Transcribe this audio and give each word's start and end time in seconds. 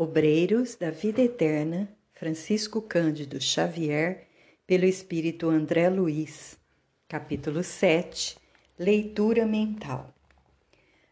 Obreiros 0.00 0.76
da 0.76 0.92
Vida 0.92 1.20
Eterna, 1.20 1.88
Francisco 2.12 2.80
Cândido 2.80 3.40
Xavier, 3.40 4.28
pelo 4.64 4.84
Espírito 4.84 5.50
André 5.50 5.88
Luiz, 5.88 6.56
capítulo 7.08 7.64
7 7.64 8.38
Leitura 8.78 9.44
Mental. 9.44 10.14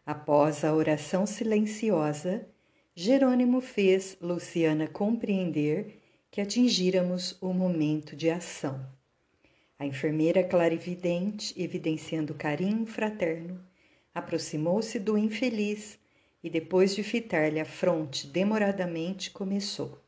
Após 0.05 0.63
a 0.63 0.73
oração 0.73 1.25
silenciosa, 1.25 2.47
Jerônimo 2.95 3.59
fez 3.59 4.17
Luciana 4.21 4.87
compreender 4.87 6.01
que 6.31 6.39
atingíramos 6.39 7.37
o 7.41 7.51
momento 7.51 8.15
de 8.15 8.29
ação. 8.29 8.87
A 9.77 9.85
enfermeira 9.85 10.45
clarividente, 10.45 11.53
evidenciando 11.61 12.33
carinho 12.33 12.85
fraterno, 12.85 13.61
aproximou-se 14.15 14.97
do 14.97 15.17
infeliz 15.17 15.99
e 16.47 16.49
depois 16.49 16.95
de 16.95 17.03
fitar-lhe 17.03 17.59
a 17.59 17.65
fronte 17.65 18.25
demoradamente 18.25 19.31
começou. 19.31 20.01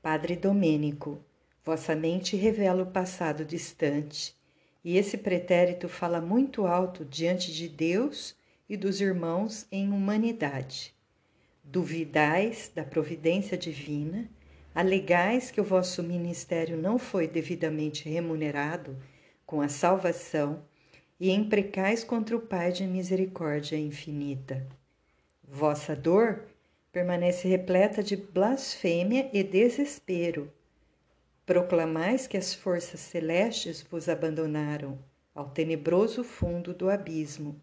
Padre 0.00 0.36
Domênico, 0.36 1.22
vossa 1.62 1.94
mente 1.94 2.34
revela 2.34 2.82
o 2.82 2.90
passado 2.90 3.44
distante, 3.44 4.34
e 4.82 4.96
esse 4.96 5.18
pretérito 5.18 5.86
fala 5.86 6.18
muito 6.18 6.66
alto 6.66 7.04
diante 7.04 7.52
de 7.52 7.68
Deus 7.68 8.34
e 8.66 8.74
dos 8.74 9.02
irmãos 9.02 9.66
em 9.70 9.92
humanidade. 9.92 10.94
Duvidais 11.62 12.72
da 12.74 12.82
providência 12.82 13.58
divina, 13.58 14.30
alegais 14.74 15.50
que 15.50 15.60
o 15.60 15.64
vosso 15.64 16.02
ministério 16.02 16.78
não 16.78 16.98
foi 16.98 17.28
devidamente 17.28 18.08
remunerado 18.08 18.96
com 19.44 19.60
a 19.60 19.68
salvação 19.68 20.64
e 21.20 21.30
imprecais 21.30 22.02
contra 22.02 22.34
o 22.34 22.40
Pai 22.40 22.72
de 22.72 22.86
misericórdia 22.86 23.76
infinita. 23.76 24.66
Vossa 25.50 25.96
dor 25.96 26.44
permanece 26.92 27.48
repleta 27.48 28.02
de 28.02 28.16
blasfêmia 28.16 29.30
e 29.32 29.42
desespero. 29.42 30.52
Proclamais 31.46 32.26
que 32.26 32.36
as 32.36 32.52
forças 32.52 33.00
celestes 33.00 33.80
vos 33.82 34.10
abandonaram 34.10 34.98
ao 35.34 35.48
tenebroso 35.48 36.22
fundo 36.22 36.74
do 36.74 36.90
abismo. 36.90 37.58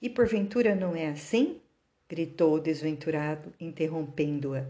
E 0.00 0.08
porventura 0.08 0.76
não 0.76 0.94
é 0.94 1.08
assim? 1.08 1.60
gritou 2.08 2.54
o 2.54 2.60
desventurado, 2.60 3.52
interrompendo-a. 3.58 4.64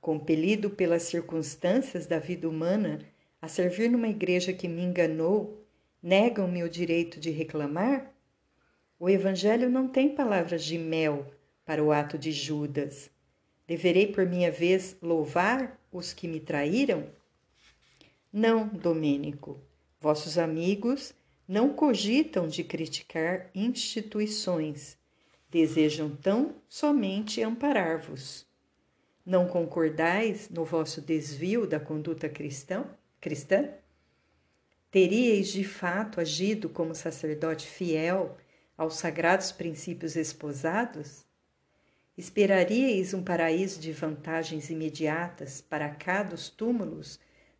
Compelido 0.00 0.70
pelas 0.70 1.02
circunstâncias 1.02 2.06
da 2.06 2.18
vida 2.18 2.48
humana 2.48 3.00
a 3.42 3.48
servir 3.48 3.90
numa 3.90 4.08
igreja 4.08 4.54
que 4.54 4.66
me 4.66 4.82
enganou, 4.82 5.62
negam-me 6.02 6.62
o 6.62 6.70
direito 6.70 7.20
de 7.20 7.30
reclamar? 7.30 8.10
O 8.98 9.10
Evangelho 9.10 9.68
não 9.68 9.86
tem 9.86 10.14
palavras 10.14 10.64
de 10.64 10.78
mel 10.78 11.33
para 11.64 11.82
o 11.82 11.92
ato 11.92 12.18
de 12.18 12.32
Judas. 12.32 13.10
Deverei, 13.66 14.06
por 14.06 14.26
minha 14.26 14.52
vez, 14.52 14.96
louvar 15.00 15.80
os 15.90 16.12
que 16.12 16.28
me 16.28 16.40
traíram? 16.40 17.06
Não, 18.32 18.66
Domênico. 18.68 19.60
Vossos 20.00 20.36
amigos 20.36 21.14
não 21.48 21.70
cogitam 21.72 22.46
de 22.48 22.64
criticar 22.64 23.50
instituições, 23.54 24.98
desejam 25.50 26.14
tão 26.14 26.56
somente 26.68 27.42
amparar-vos. 27.42 28.46
Não 29.24 29.46
concordais 29.46 30.50
no 30.50 30.64
vosso 30.64 31.00
desvio 31.00 31.66
da 31.66 31.80
conduta 31.80 32.28
cristã? 32.28 32.84
cristã? 33.20 33.70
Teríeis 34.90 35.48
de 35.48 35.64
fato 35.64 36.20
agido 36.20 36.68
como 36.68 36.94
sacerdote 36.94 37.66
fiel 37.66 38.36
aos 38.76 38.96
sagrados 38.96 39.50
princípios 39.50 40.14
esposados? 40.16 41.24
Esperaríeis 42.16 43.12
um 43.12 43.24
paraíso 43.24 43.80
de 43.80 43.92
vantagens 43.92 44.70
imediatas 44.70 45.60
para 45.60 45.90
cá 45.90 46.22
dos 46.22 46.48
túmulos, 46.48 47.18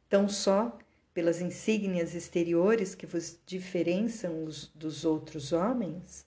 tão 0.08 0.28
só 0.28 0.78
pelas 1.12 1.40
insígnias 1.40 2.14
exteriores 2.14 2.94
que 2.94 3.04
vos 3.04 3.36
diferenciam 3.44 4.44
os 4.44 4.68
dos 4.68 5.04
outros 5.04 5.52
homens? 5.52 6.24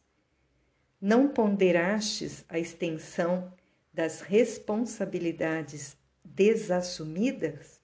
Não 0.99 1.29
ponderastes 1.29 2.43
a 2.49 2.59
extensão 2.59 3.53
das 3.93 4.19
responsabilidades 4.19 5.95
desassumidas? 6.23 7.81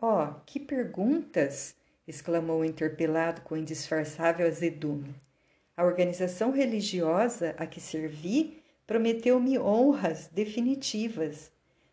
Oh, 0.00 0.34
que 0.44 0.58
perguntas! 0.58 1.76
exclamou 2.08 2.64
interpelado 2.64 3.42
com 3.42 3.56
indisfarçável 3.56 4.46
azedume. 4.46 5.14
A 5.76 5.84
organização 5.84 6.50
religiosa 6.50 7.54
a 7.58 7.66
que 7.66 7.80
servi 7.80 8.62
prometeu-me 8.86 9.58
honras 9.58 10.28
definitivas. 10.28 11.50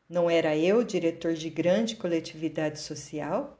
Não 0.08 0.30
era 0.30 0.56
eu 0.56 0.84
diretor 0.84 1.34
de 1.34 1.50
grande 1.50 1.96
coletividade 1.96 2.80
social? 2.80 3.60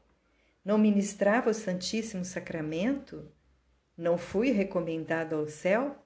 Não 0.64 0.78
ministrava 0.78 1.50
o 1.50 1.54
Santíssimo 1.54 2.24
Sacramento? 2.24 3.28
Não 3.96 4.16
fui 4.16 4.50
recomendado 4.50 5.34
ao 5.34 5.48
céu? 5.48 5.96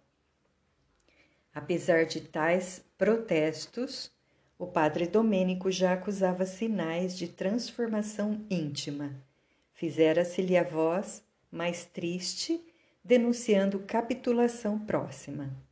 Apesar 1.55 2.07
de 2.07 2.21
tais 2.21 2.85
protestos, 2.97 4.11
o 4.59 4.67
padre 4.67 5.07
Domênico 5.07 5.71
já 5.71 5.93
acusava 5.93 6.45
sinais 6.47 7.17
de 7.17 7.29
transformação 7.29 8.45
íntima. 8.51 9.13
Fizera-se-lhe 9.75 10.57
a 10.57 10.65
voz 10.65 11.23
mais 11.51 11.85
triste, 11.85 12.61
denunciando 13.05 13.79
capitulação 13.81 14.79
próxima. 14.79 15.68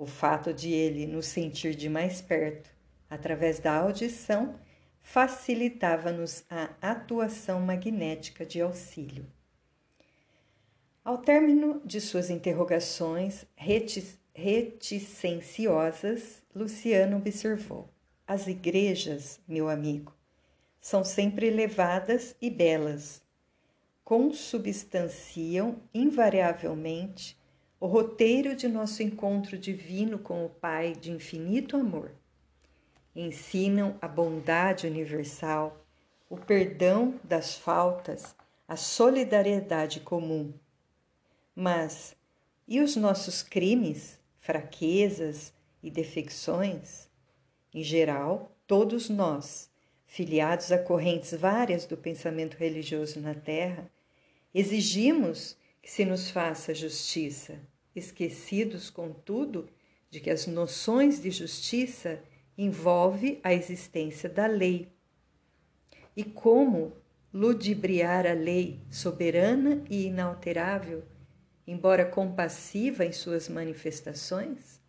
O 0.00 0.06
fato 0.06 0.52
de 0.54 0.72
ele 0.72 1.06
nos 1.06 1.26
sentir 1.26 1.74
de 1.74 1.90
mais 1.90 2.22
perto, 2.22 2.70
através 3.10 3.60
da 3.60 3.74
audição, 3.74 4.58
facilitava-nos 5.02 6.42
a 6.48 6.70
atuação 6.80 7.60
magnética 7.60 8.46
de 8.46 8.62
auxílio. 8.62 9.26
Ao 11.04 11.18
término 11.18 11.82
de 11.84 12.00
suas 12.00 12.30
interrogações 12.30 13.44
reticenciosas, 14.34 16.42
Luciano 16.54 17.18
observou: 17.18 17.90
As 18.26 18.46
igrejas, 18.46 19.38
meu 19.46 19.68
amigo, 19.68 20.14
são 20.80 21.04
sempre 21.04 21.46
elevadas 21.46 22.34
e 22.40 22.48
belas, 22.48 23.20
consubstanciam 24.02 25.76
invariavelmente 25.92 27.38
o 27.80 27.86
roteiro 27.86 28.54
de 28.54 28.68
nosso 28.68 29.02
encontro 29.02 29.56
divino 29.56 30.18
com 30.18 30.44
o 30.44 30.50
Pai 30.50 30.94
de 30.94 31.10
infinito 31.10 31.78
amor. 31.78 32.12
Ensinam 33.16 33.96
a 34.02 34.06
bondade 34.06 34.86
universal, 34.86 35.82
o 36.28 36.36
perdão 36.36 37.18
das 37.24 37.56
faltas, 37.56 38.36
a 38.68 38.76
solidariedade 38.76 40.00
comum. 40.00 40.52
Mas 41.56 42.14
e 42.68 42.80
os 42.80 42.96
nossos 42.96 43.42
crimes, 43.42 44.20
fraquezas 44.40 45.50
e 45.82 45.90
defecções? 45.90 47.08
Em 47.72 47.82
geral, 47.82 48.54
todos 48.66 49.08
nós, 49.08 49.70
filiados 50.06 50.70
a 50.70 50.78
correntes 50.78 51.32
várias 51.32 51.86
do 51.86 51.96
pensamento 51.96 52.58
religioso 52.58 53.18
na 53.20 53.34
Terra, 53.34 53.90
exigimos 54.52 55.56
que 55.82 55.90
se 55.90 56.04
nos 56.04 56.30
faça 56.30 56.74
justiça, 56.74 57.58
esquecidos, 57.94 58.90
contudo, 58.90 59.68
de 60.10 60.20
que 60.20 60.30
as 60.30 60.46
noções 60.46 61.20
de 61.20 61.30
justiça 61.30 62.22
envolve 62.56 63.40
a 63.42 63.52
existência 63.54 64.28
da 64.28 64.46
lei. 64.46 64.92
E 66.16 66.24
como 66.24 66.92
ludibriar 67.32 68.26
a 68.26 68.32
lei 68.32 68.80
soberana 68.90 69.82
e 69.88 70.06
inalterável, 70.06 71.04
embora 71.66 72.04
compassiva 72.04 73.04
em 73.04 73.12
suas 73.12 73.48
manifestações? 73.48 74.80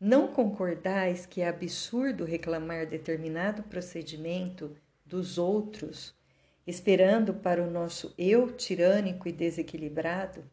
Não 0.00 0.28
concordais 0.28 1.26
que 1.26 1.40
é 1.40 1.48
absurdo 1.48 2.24
reclamar 2.24 2.86
determinado 2.86 3.62
procedimento 3.64 4.74
dos 5.04 5.38
outros 5.38 6.14
esperando 6.66 7.34
para 7.34 7.62
o 7.62 7.70
nosso 7.70 8.14
eu 8.16 8.50
tirânico 8.52 9.28
e 9.28 9.32
desequilibrado 9.32 10.44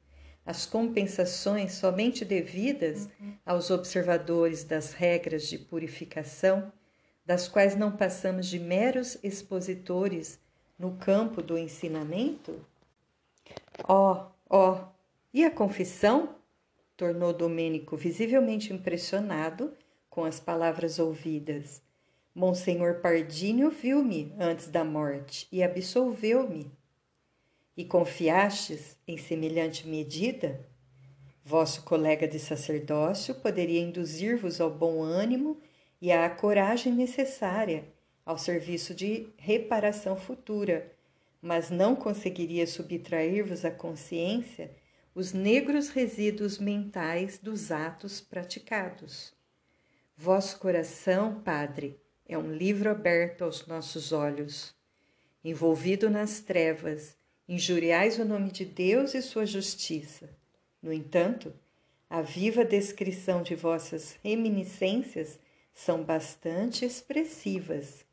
as 0.46 0.66
compensações 0.66 1.74
somente 1.74 2.26
devidas 2.26 3.08
uhum. 3.20 3.34
aos 3.46 3.70
observadores 3.70 4.64
das 4.64 4.94
regras 4.94 5.48
de 5.48 5.58
purificação, 5.58 6.72
das 7.26 7.48
quais 7.48 7.76
não 7.76 7.92
passamos 7.92 8.48
de 8.48 8.60
meros 8.60 9.18
expositores 9.24 10.40
no 10.78 10.98
campo 10.98 11.42
do 11.42 11.58
ensinamento? 11.58 12.66
Ó, 13.88 14.14
oh, 14.14 14.58
ó, 14.58 14.72
oh, 14.74 14.88
e 15.34 15.46
a 15.46 15.52
confissão? 15.52 16.36
tornou 16.98 17.34
Domênico 17.34 17.98
visivelmente 17.98 18.72
impressionado 18.72 19.74
com 20.08 20.24
as 20.24 20.40
palavras 20.40 21.00
ouvidas. 21.00 21.82
Monsenhor 22.34 23.02
Pardinho 23.02 23.72
viu-me 23.72 24.34
antes 24.40 24.68
da 24.68 24.84
morte 24.84 25.48
e 25.52 25.64
absolveu-me. 25.64 26.72
E 27.76 27.86
confiastes 27.86 28.98
em 29.08 29.18
semelhante 29.18 29.88
medida? 29.88 30.66
Vosso 31.44 31.84
colega 31.84 32.28
de 32.28 32.38
sacerdócio 32.38 33.36
poderia 33.36 33.82
induzir-vos 33.82 34.60
ao 34.60 34.70
bom 34.70 35.02
ânimo 35.02 35.60
e 36.02 36.12
a 36.12 36.30
coragem 36.30 36.94
necessária 36.94 37.86
ao 38.26 38.38
serviço 38.38 38.94
de 38.94 39.28
reparação 39.38 40.16
futura, 40.16 40.92
mas 41.42 41.70
não 41.70 41.96
conseguiria 41.96 42.68
subtrair-vos 42.68 43.66
à 43.66 43.72
consciência 43.72 44.72
os 45.14 45.34
negros 45.34 45.90
resíduos 45.90 46.58
mentais 46.58 47.38
dos 47.38 47.72
atos 47.72 48.22
praticados. 48.22 49.34
Vosso 50.16 50.60
coração, 50.60 51.42
Padre, 51.42 52.00
é 52.28 52.38
um 52.38 52.54
livro 52.54 52.90
aberto 52.90 53.44
aos 53.44 53.66
nossos 53.66 54.12
olhos. 54.12 54.74
Envolvido 55.44 56.10
nas 56.10 56.40
trevas, 56.40 57.18
injuriais 57.52 58.18
o 58.18 58.24
nome 58.24 58.50
de 58.50 58.64
Deus 58.64 59.14
e 59.14 59.22
sua 59.22 59.46
justiça. 59.46 60.30
No 60.82 60.94
entanto, 60.94 61.54
a 62.10 62.22
viva 62.22 62.64
descrição 62.64 63.44
de 63.44 63.56
vossas 63.56 64.18
reminiscências 64.24 65.38
são 65.74 66.02
bastante 66.02 66.86
expressivas. 66.86 68.06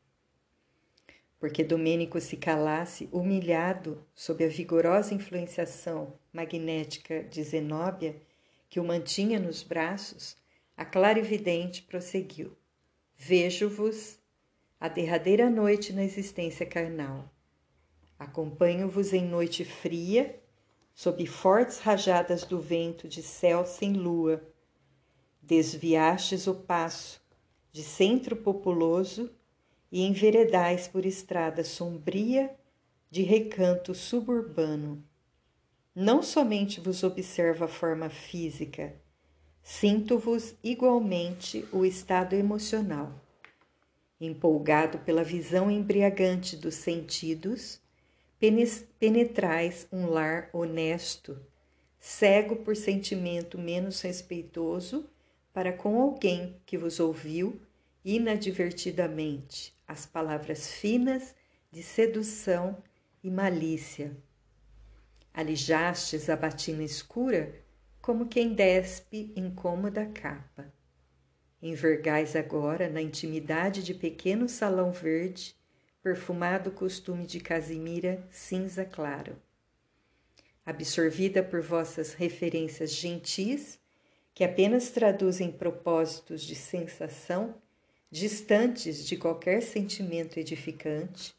Porque 1.39 1.63
Domênico 1.63 2.19
se 2.19 2.35
calasse, 2.35 3.07
humilhado 3.13 4.05
sob 4.13 4.43
a 4.43 4.49
vigorosa 4.49 5.13
influenciação 5.13 6.13
magnética 6.33 7.23
de 7.23 7.41
Zenóbia, 7.41 8.21
que 8.69 8.77
o 8.77 8.83
mantinha 8.83 9.39
nos 9.39 9.63
braços, 9.63 10.35
a 10.75 10.83
clarividente 10.83 11.83
prosseguiu: 11.83 12.57
Vejo-vos 13.17 14.19
a 14.77 14.89
derradeira 14.89 15.49
noite 15.49 15.93
na 15.93 16.03
existência 16.03 16.65
carnal. 16.65 17.33
Acompanho-vos 18.19 19.13
em 19.13 19.25
noite 19.25 19.63
fria, 19.63 20.37
sob 20.93 21.25
fortes 21.25 21.79
rajadas 21.79 22.43
do 22.43 22.59
vento 22.59 23.07
de 23.07 23.23
céu 23.23 23.65
sem 23.65 23.93
lua. 23.93 24.43
Desviastes 25.41 26.45
o 26.45 26.53
passo 26.53 27.21
de 27.71 27.81
centro 27.81 28.35
populoso 28.35 29.31
e 29.89 30.05
enveredais 30.05 30.85
por 30.85 31.05
estrada 31.05 31.63
sombria 31.63 32.53
de 33.09 33.21
recanto 33.21 33.95
suburbano. 33.95 35.01
Não 35.95 36.21
somente 36.21 36.81
vos 36.81 37.03
observo 37.03 37.63
a 37.63 37.67
forma 37.69 38.09
física, 38.09 38.95
sinto-vos 39.63 40.55
igualmente 40.63 41.65
o 41.71 41.85
estado 41.85 42.35
emocional. 42.35 43.13
Empolgado 44.19 44.99
pela 44.99 45.23
visão 45.23 45.71
embriagante 45.71 46.57
dos 46.57 46.75
sentidos, 46.75 47.78
penetrais 48.99 49.87
um 49.91 50.05
lar 50.05 50.49
honesto, 50.53 51.39
cego 51.99 52.57
por 52.57 52.75
sentimento 52.75 53.57
menos 53.57 54.01
respeitoso 54.01 55.09
para 55.53 55.73
com 55.73 56.01
alguém 56.01 56.55
que 56.65 56.77
vos 56.77 56.99
ouviu 56.99 57.61
inadvertidamente 58.03 59.77
as 59.85 60.05
palavras 60.05 60.71
finas 60.71 61.35
de 61.71 61.83
sedução 61.83 62.81
e 63.23 63.29
malícia. 63.29 64.15
Alijastes 65.33 66.29
a 66.29 66.35
batina 66.35 66.83
escura 66.83 67.53
como 68.01 68.27
quem 68.27 68.53
despe 68.53 69.33
incômoda 69.35 70.05
capa. 70.05 70.73
Envergais 71.61 72.35
agora 72.35 72.89
na 72.89 73.01
intimidade 73.01 73.83
de 73.83 73.93
pequeno 73.93 74.47
salão 74.47 74.91
verde, 74.91 75.55
perfumado 76.01 76.71
costume 76.71 77.25
de 77.25 77.39
casimira 77.39 78.25
cinza 78.31 78.85
claro. 78.85 79.35
Absorvida 80.65 81.43
por 81.43 81.61
vossas 81.61 82.13
referências 82.13 82.93
gentis, 82.93 83.79
que 84.33 84.43
apenas 84.43 84.89
traduzem 84.89 85.51
propósitos 85.51 86.41
de 86.43 86.55
sensação, 86.55 87.55
distantes 88.09 89.05
de 89.05 89.17
qualquer 89.17 89.61
sentimento 89.61 90.39
edificante, 90.39 91.35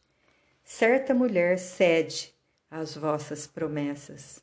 certa 0.62 1.14
mulher 1.14 1.58
cede 1.58 2.34
às 2.70 2.94
vossas 2.94 3.46
promessas. 3.46 4.42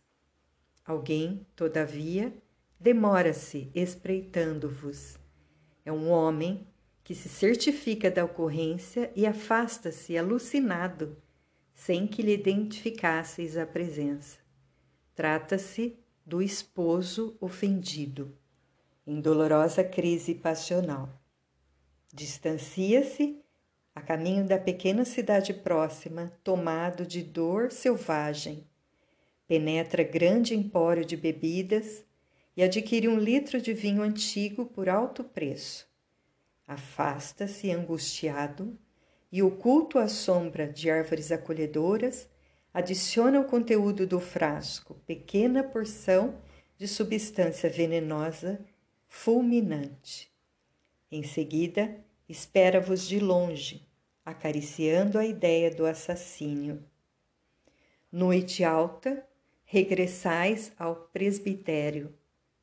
Alguém, 0.84 1.46
todavia, 1.56 2.34
demora-se 2.80 3.70
espreitando-vos. 3.76 5.18
É 5.86 5.92
um 5.92 6.10
homem 6.10 6.66
que 7.08 7.16
se 7.16 7.30
certifica 7.30 8.12
da 8.12 8.26
ocorrência 8.26 9.10
e 9.16 9.26
afasta-se 9.26 10.18
alucinado, 10.18 11.16
sem 11.74 12.06
que 12.06 12.22
lhe 12.22 12.34
identificasseis 12.34 13.56
a 13.56 13.66
presença. 13.66 14.40
Trata-se 15.16 15.98
do 16.26 16.42
esposo 16.42 17.38
ofendido, 17.40 18.38
em 19.06 19.22
dolorosa 19.22 19.86
crise 19.86 20.36
passional. 20.36 21.10
Distancia-se 22.14 23.42
a 23.96 24.02
caminho 24.02 24.46
da 24.46 24.60
pequena 24.60 25.06
cidade 25.06 25.54
próxima, 25.54 26.34
tomado 26.44 27.06
de 27.06 27.24
dor 27.24 27.72
selvagem. 27.72 28.68
Penetra 29.48 30.04
grande 30.04 30.54
empório 30.54 31.06
de 31.06 31.16
bebidas 31.16 32.04
e 32.54 32.62
adquire 32.62 33.08
um 33.08 33.18
litro 33.18 33.62
de 33.62 33.74
vinho 33.74 34.02
antigo 34.02 34.66
por 34.66 34.90
alto 34.90 35.24
preço. 35.24 35.88
Afasta-se 36.68 37.72
angustiado 37.72 38.78
e, 39.32 39.42
oculto 39.42 39.98
à 39.98 40.10
sombra 40.10 40.68
de 40.68 40.90
árvores 40.90 41.32
acolhedoras, 41.32 42.28
adiciona 42.74 43.38
ao 43.38 43.46
conteúdo 43.46 44.06
do 44.06 44.20
frasco 44.20 44.96
pequena 45.06 45.64
porção 45.64 46.38
de 46.78 46.88
substância 46.88 47.70
venenosa 47.70 48.60
fulminante. 49.08 50.30
Em 51.10 51.24
seguida, 51.24 52.04
espera-vos 52.28 53.08
de 53.08 53.20
longe, 53.20 53.88
acariciando 54.26 55.18
a 55.18 55.26
ideia 55.26 55.74
do 55.74 55.86
assassínio. 55.86 56.84
Noite 58.12 58.64
alta, 58.64 59.26
regressais 59.64 60.72
ao 60.78 60.96
presbitério, 60.96 62.14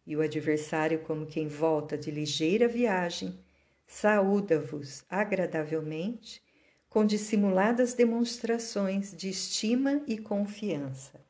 e 0.06 0.14
o 0.14 0.20
adversário, 0.20 1.00
como 1.00 1.26
quem 1.26 1.48
volta 1.48 1.96
de 1.96 2.10
ligeira 2.10 2.68
viagem, 2.68 3.42
saúda-vos 3.86 5.04
agradavelmente 5.08 6.42
com 6.88 7.04
dissimuladas 7.04 7.92
demonstrações 7.94 9.14
de 9.16 9.28
estima 9.28 10.02
e 10.06 10.16
confiança. 10.16 11.20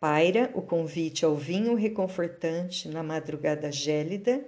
Paira 0.00 0.50
o 0.54 0.62
convite 0.62 1.24
ao 1.24 1.36
vinho 1.36 1.74
reconfortante 1.74 2.88
na 2.88 3.02
madrugada 3.02 3.70
gélida 3.70 4.44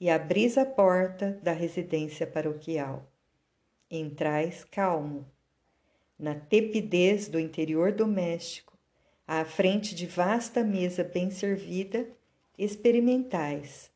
e 0.00 0.10
abris 0.10 0.58
a 0.58 0.66
porta 0.66 1.38
da 1.42 1.52
residência 1.52 2.26
paroquial. 2.26 3.10
Entrais 3.90 4.64
calmo. 4.64 5.26
Na 6.18 6.34
tepidez 6.34 7.28
do 7.28 7.38
interior 7.38 7.92
doméstico, 7.92 8.76
à 9.26 9.44
frente 9.44 9.94
de 9.94 10.06
vasta 10.06 10.62
mesa 10.62 11.02
bem 11.02 11.30
servida, 11.30 12.06
experimentais, 12.58 13.90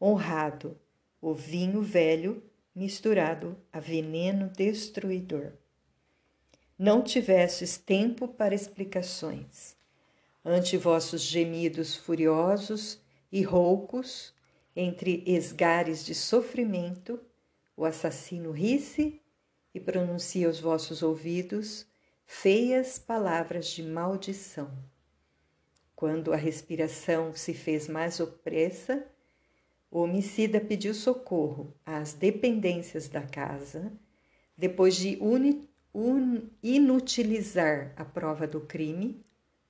honrado, 0.00 0.78
o 1.20 1.34
vinho 1.34 1.82
velho 1.82 2.42
misturado 2.74 3.56
a 3.72 3.80
veneno 3.80 4.48
destruidor. 4.50 5.52
Não 6.78 7.02
tivestes 7.02 7.78
tempo 7.78 8.28
para 8.28 8.54
explicações. 8.54 9.74
Ante 10.44 10.76
vossos 10.76 11.22
gemidos 11.22 11.96
furiosos 11.96 13.00
e 13.32 13.42
roucos, 13.42 14.34
entre 14.74 15.24
esgares 15.26 16.04
de 16.04 16.14
sofrimento, 16.14 17.18
o 17.74 17.84
assassino 17.84 18.50
ri-se 18.50 19.20
e 19.74 19.80
pronuncia 19.80 20.46
aos 20.46 20.60
vossos 20.60 21.02
ouvidos 21.02 21.86
feias 22.26 22.98
palavras 22.98 23.68
de 23.68 23.82
maldição. 23.82 24.70
Quando 25.94 26.32
a 26.32 26.36
respiração 26.36 27.34
se 27.34 27.54
fez 27.54 27.88
mais 27.88 28.20
opressa, 28.20 29.06
o 29.90 30.00
homicida 30.00 30.60
pediu 30.60 30.92
socorro 30.92 31.72
às 31.84 32.12
dependências 32.12 33.08
da 33.08 33.22
casa, 33.22 33.92
depois 34.56 34.96
de 34.96 35.16
uni, 35.20 35.68
un, 35.94 36.42
inutilizar 36.62 37.92
a 37.96 38.04
prova 38.04 38.46
do 38.46 38.60
crime 38.60 39.24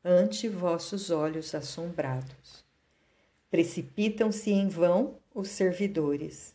ante 0.05 0.49
vossos 0.49 1.11
olhos 1.11 1.55
assombrados. 1.55 2.65
Precipitam-se 3.51 4.51
em 4.51 4.69
vão 4.69 5.19
os 5.35 5.49
servidores. 5.49 6.55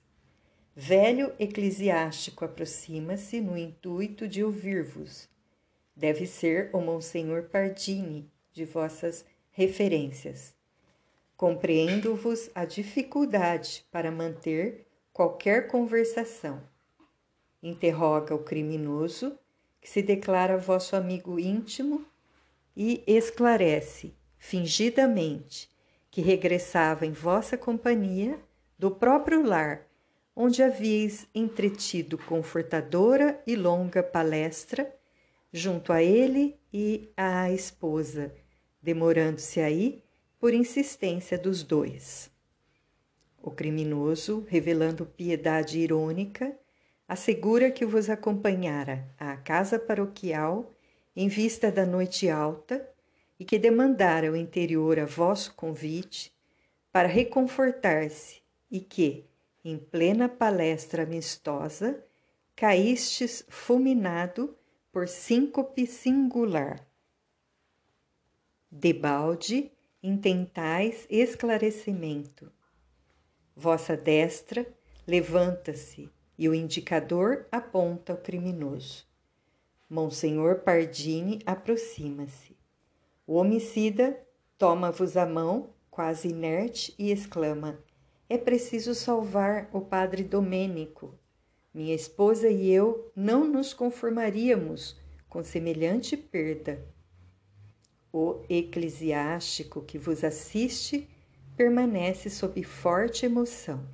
Velho 0.75 1.33
eclesiástico 1.37 2.45
aproxima-se 2.45 3.41
no 3.41 3.57
intuito 3.57 4.27
de 4.27 4.43
ouvir-vos. 4.43 5.29
Deve 5.95 6.25
ser 6.25 6.69
o 6.73 6.79
Monsenhor 6.79 7.43
Pardini, 7.43 8.29
de 8.53 8.65
vossas 8.65 9.25
referências. 9.51 10.53
Compreendo-vos 11.41 12.51
a 12.53 12.65
dificuldade 12.65 13.83
para 13.91 14.11
manter 14.11 14.85
qualquer 15.11 15.65
conversação. 15.65 16.61
Interroga 17.63 18.35
o 18.35 18.43
criminoso, 18.43 19.39
que 19.81 19.89
se 19.89 20.03
declara 20.03 20.55
vosso 20.55 20.95
amigo 20.95 21.39
íntimo, 21.39 22.05
e 22.77 23.03
esclarece, 23.07 24.13
fingidamente, 24.37 25.67
que 26.11 26.21
regressava 26.21 27.07
em 27.07 27.11
vossa 27.11 27.57
companhia 27.57 28.39
do 28.77 28.91
próprio 28.91 29.43
lar, 29.43 29.87
onde 30.35 30.61
havíeis 30.61 31.25
entretido 31.33 32.19
confortadora 32.19 33.41
e 33.47 33.55
longa 33.55 34.03
palestra 34.03 34.95
junto 35.51 35.91
a 35.91 36.03
ele 36.03 36.55
e 36.71 37.09
à 37.17 37.49
esposa, 37.49 38.31
demorando-se 38.79 39.59
aí 39.59 40.03
por 40.41 40.55
insistência 40.55 41.37
dos 41.37 41.61
dois. 41.61 42.31
O 43.43 43.51
criminoso, 43.51 44.43
revelando 44.49 45.05
piedade 45.05 45.77
irônica, 45.77 46.57
assegura 47.07 47.69
que 47.69 47.85
vos 47.85 48.09
acompanhara 48.09 49.07
à 49.19 49.37
casa 49.37 49.77
paroquial 49.77 50.73
em 51.15 51.27
vista 51.27 51.71
da 51.71 51.85
noite 51.85 52.27
alta 52.27 52.89
e 53.39 53.45
que 53.45 53.59
demandara 53.59 54.31
o 54.31 54.35
interior 54.35 54.99
a 54.99 55.05
vosso 55.05 55.53
convite 55.53 56.33
para 56.91 57.07
reconfortar-se 57.07 58.41
e 58.71 58.79
que, 58.79 59.25
em 59.63 59.77
plena 59.77 60.27
palestra 60.27 61.03
amistosa, 61.03 62.03
caístes 62.55 63.45
fulminado 63.47 64.57
por 64.91 65.07
síncope 65.07 65.85
singular. 65.85 66.83
Debalde, 68.71 69.71
intentais 70.03 71.05
esclarecimento. 71.09 72.51
Vossa 73.55 73.95
destra 73.95 74.65
levanta-se 75.05 76.09
e 76.37 76.49
o 76.49 76.55
indicador 76.55 77.45
aponta 77.51 78.13
o 78.13 78.17
criminoso. 78.17 79.05
Monsenhor 79.89 80.61
Pardini 80.61 81.39
aproxima-se. 81.45 82.57
O 83.27 83.35
homicida 83.35 84.19
toma-vos 84.57 85.17
a 85.17 85.25
mão, 85.25 85.69
quase 85.89 86.29
inerte, 86.29 86.95
e 86.97 87.11
exclama: 87.11 87.77
É 88.29 88.37
preciso 88.37 88.95
salvar 88.95 89.69
o 89.71 89.81
padre 89.81 90.23
Domênico. 90.23 91.19
Minha 91.73 91.93
esposa 91.93 92.49
e 92.49 92.71
eu 92.71 93.11
não 93.15 93.45
nos 93.45 93.73
conformaríamos 93.73 94.99
com 95.29 95.43
semelhante 95.43 96.17
perda. 96.17 96.83
O 98.13 98.41
eclesiástico 98.49 99.81
que 99.81 99.97
vos 99.97 100.23
assiste 100.23 101.07
permanece 101.55 102.29
sob 102.29 102.61
forte 102.63 103.25
emoção. 103.25 103.87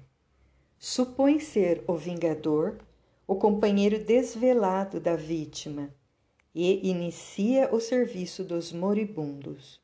Supõe 0.80 1.40
ser 1.40 1.84
o 1.88 1.96
vingador, 1.96 2.80
o 3.28 3.36
companheiro 3.36 4.00
desvelado 4.04 5.00
da 5.00 5.16
vítima, 5.16 5.94
e 6.54 6.90
inicia 6.90 7.70
o 7.72 7.80
serviço 7.80 8.44
dos 8.44 8.72
moribundos. 8.72 9.80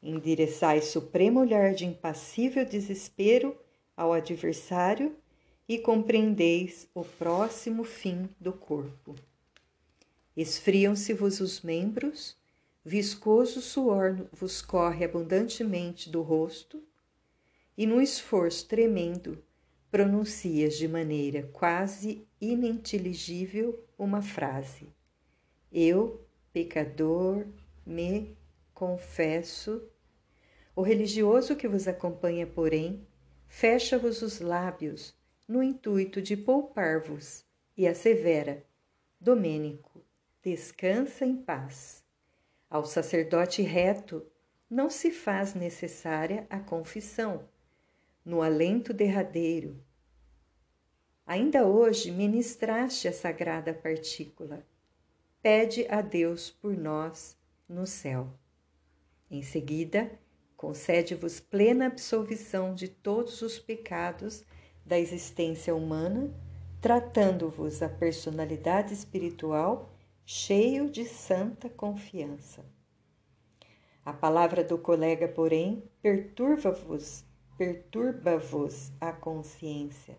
Endereçai 0.00 0.80
supremo 0.80 1.40
olhar 1.40 1.74
de 1.74 1.84
impassível 1.84 2.64
desespero 2.64 3.56
ao 3.96 4.12
adversário 4.12 5.16
e 5.68 5.76
compreendeis 5.76 6.88
o 6.94 7.04
próximo 7.04 7.82
fim 7.82 8.28
do 8.40 8.52
corpo. 8.52 9.16
Esfriam-se-vos 10.36 11.40
os 11.40 11.62
membros, 11.62 12.37
viscoso 12.88 13.60
suor 13.60 14.26
vos 14.32 14.62
corre 14.62 15.04
abundantemente 15.04 16.08
do 16.08 16.22
rosto, 16.22 16.82
e 17.76 17.86
no 17.86 18.00
esforço 18.00 18.66
tremendo 18.66 19.44
pronuncias 19.90 20.74
de 20.74 20.88
maneira 20.88 21.42
quase 21.52 22.26
ininteligível 22.40 23.84
uma 23.98 24.22
frase: 24.22 24.88
Eu, 25.70 26.26
pecador, 26.50 27.46
me 27.84 28.34
confesso. 28.72 29.86
O 30.74 30.80
religioso 30.80 31.56
que 31.56 31.68
vos 31.68 31.86
acompanha, 31.86 32.46
porém, 32.46 33.06
fecha-vos 33.46 34.22
os 34.22 34.40
lábios 34.40 35.14
no 35.46 35.62
intuito 35.62 36.22
de 36.22 36.38
poupar-vos, 36.38 37.44
e 37.76 37.86
assevera: 37.86 38.64
Domênico, 39.20 40.02
descansa 40.42 41.26
em 41.26 41.36
paz. 41.36 42.07
Ao 42.70 42.84
sacerdote 42.84 43.62
reto 43.62 44.26
não 44.68 44.90
se 44.90 45.10
faz 45.10 45.54
necessária 45.54 46.46
a 46.50 46.58
confissão. 46.60 47.48
No 48.22 48.42
alento 48.42 48.92
derradeiro, 48.92 49.82
ainda 51.26 51.66
hoje 51.66 52.10
ministraste 52.10 53.08
a 53.08 53.12
sagrada 53.12 53.72
partícula. 53.72 54.66
Pede 55.40 55.86
a 55.88 56.02
Deus 56.02 56.50
por 56.50 56.76
nós 56.76 57.38
no 57.66 57.86
céu. 57.86 58.28
Em 59.30 59.42
seguida, 59.42 60.10
concede-vos 60.54 61.40
plena 61.40 61.86
absolvição 61.86 62.74
de 62.74 62.88
todos 62.88 63.40
os 63.40 63.58
pecados 63.58 64.44
da 64.84 64.98
existência 64.98 65.74
humana, 65.74 66.30
tratando-vos 66.82 67.82
a 67.82 67.88
personalidade 67.88 68.92
espiritual 68.92 69.97
cheio 70.30 70.90
de 70.90 71.06
santa 71.06 71.70
confiança. 71.70 72.62
A 74.04 74.12
palavra 74.12 74.62
do 74.62 74.76
colega, 74.76 75.26
porém, 75.26 75.82
perturba-vos, 76.02 77.24
perturba-vos 77.56 78.92
a 79.00 79.10
consciência. 79.10 80.18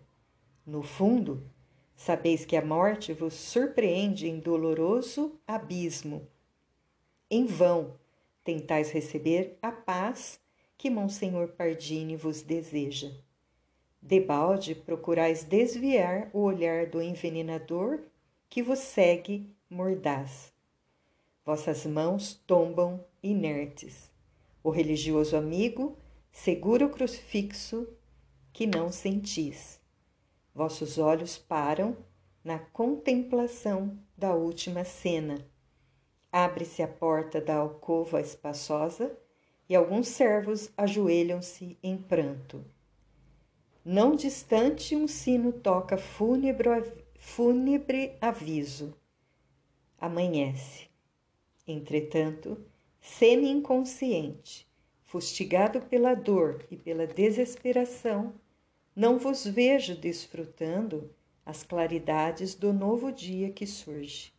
No 0.66 0.82
fundo, 0.82 1.48
sabeis 1.94 2.44
que 2.44 2.56
a 2.56 2.64
morte 2.64 3.12
vos 3.12 3.34
surpreende 3.34 4.26
em 4.26 4.40
doloroso 4.40 5.38
abismo. 5.46 6.26
Em 7.30 7.46
vão 7.46 7.94
tentais 8.42 8.90
receber 8.90 9.58
a 9.62 9.70
paz 9.70 10.40
que 10.76 10.90
Monsenhor 10.90 11.52
Pardini 11.52 12.16
vos 12.16 12.42
deseja. 12.42 13.12
Debalde 14.02 14.74
procurais 14.74 15.44
desviar 15.44 16.30
o 16.32 16.40
olhar 16.40 16.86
do 16.86 17.00
envenenador 17.00 18.00
que 18.48 18.60
vos 18.60 18.80
segue 18.80 19.48
mordaz. 19.70 20.52
Vossas 21.46 21.86
mãos 21.86 22.34
tombam 22.44 23.04
inertes. 23.22 24.10
O 24.64 24.70
religioso 24.70 25.36
amigo 25.36 25.96
segura 26.32 26.84
o 26.84 26.90
crucifixo 26.90 27.88
que 28.52 28.66
não 28.66 28.90
sentis. 28.90 29.80
Vossos 30.52 30.98
olhos 30.98 31.38
param 31.38 31.96
na 32.42 32.58
contemplação 32.58 33.96
da 34.16 34.34
última 34.34 34.82
cena. 34.82 35.38
Abre-se 36.32 36.82
a 36.82 36.88
porta 36.88 37.40
da 37.40 37.54
alcova 37.56 38.20
espaçosa 38.20 39.16
e 39.68 39.76
alguns 39.76 40.08
servos 40.08 40.70
ajoelham-se 40.76 41.78
em 41.80 41.96
pranto. 41.96 42.64
Não 43.84 44.16
distante, 44.16 44.96
um 44.96 45.06
sino 45.06 45.52
toca 45.52 45.96
fúnebre, 45.96 46.68
fúnebre 47.18 48.16
aviso. 48.20 48.99
Amanhece. 50.00 50.88
Entretanto, 51.68 52.56
semi-inconsciente, 53.02 54.66
fustigado 55.04 55.82
pela 55.82 56.14
dor 56.14 56.64
e 56.70 56.76
pela 56.76 57.06
desesperação, 57.06 58.32
não 58.96 59.18
vos 59.18 59.44
vejo 59.44 59.94
desfrutando 59.94 61.14
as 61.44 61.62
claridades 61.62 62.54
do 62.54 62.72
novo 62.72 63.12
dia 63.12 63.50
que 63.50 63.66
surge. 63.66 64.32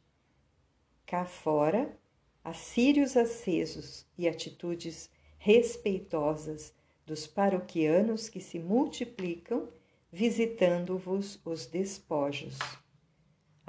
Cá 1.05 1.25
fora, 1.25 1.95
assírios 2.43 3.15
acesos 3.15 4.07
e 4.17 4.27
atitudes 4.27 5.11
respeitosas 5.37 6.73
dos 7.05 7.27
paroquianos 7.27 8.29
que 8.29 8.41
se 8.41 8.57
multiplicam 8.57 9.69
visitando-vos 10.11 11.39
os 11.45 11.67
despojos. 11.67 12.57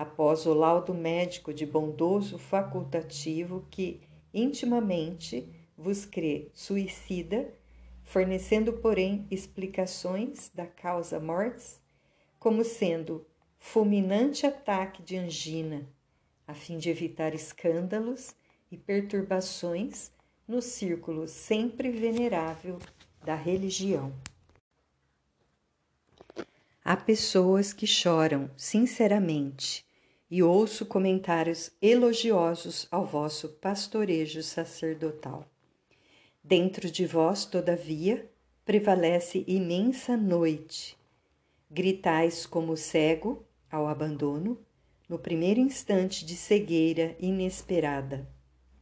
Após 0.03 0.47
o 0.47 0.53
laudo 0.53 0.93
médico 0.93 1.55
de 1.55 1.65
bondoso 1.65 2.37
facultativo 2.37 3.65
que 3.71 4.01
intimamente 4.35 5.49
vos 5.79 6.05
crê 6.05 6.51
suicida, 6.53 7.55
fornecendo, 8.03 8.73
porém, 8.73 9.25
explicações 9.31 10.51
da 10.53 10.67
causa 10.67 11.21
mortis, 11.21 11.81
como 12.37 12.65
sendo 12.65 13.25
fulminante 13.61 14.45
ataque 14.45 15.05
de 15.05 15.17
angina, 15.17 15.89
a 16.49 16.53
fim 16.53 16.79
de 16.79 16.91
evitar 16.91 17.33
escândalos 17.33 18.35
e 18.73 18.77
perturbações 18.77 20.11
no 20.49 20.61
círculo 20.61 21.29
sempre 21.29 21.93
venerável 21.93 22.81
da 23.25 23.37
religião. 23.37 24.13
Há 26.85 26.97
pessoas 26.97 27.73
que 27.73 27.87
choram 27.87 28.51
sinceramente 28.57 29.92
e 30.33 30.43
ouço 30.43 30.87
comentários 30.87 31.71
elogiosos 31.83 32.89
ao 32.91 33.05
vosso 33.05 33.51
pastorejo 33.51 34.43
sacerdotal. 34.43 35.47
Dentro 36.43 36.91
de 36.91 37.05
vós, 37.05 37.45
todavia, 37.45 38.33
prevalece 38.65 39.45
imensa 39.47 40.17
noite. 40.17 40.97
Gritais 41.71 42.47
como 42.47 42.79
cego 42.79 43.45
ao 43.71 43.87
abandono, 43.87 44.59
no 45.07 45.19
primeiro 45.19 45.61
instante 45.61 46.25
de 46.25 46.35
cegueira 46.35 47.15
inesperada. 47.21 48.27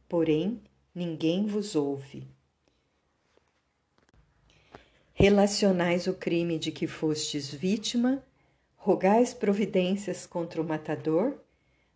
Porém, 0.07 0.61
ninguém 0.95 1.45
vos 1.45 1.75
ouve. 1.75 2.29
Relacionais 5.13 6.07
o 6.07 6.13
crime 6.13 6.57
de 6.57 6.71
que 6.71 6.87
fostes 6.87 7.53
vítima 7.53 8.23
Rogais 8.83 9.31
providências 9.31 10.25
contra 10.25 10.59
o 10.59 10.65
matador, 10.65 11.37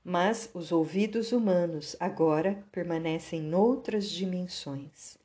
mas 0.08 0.52
os 0.54 0.72
ouvidos 0.72 1.32
humanos 1.32 1.96
agora 2.00 2.64
permanecem 2.72 3.42
noutras 3.42 4.08
dimensões. 4.08 5.18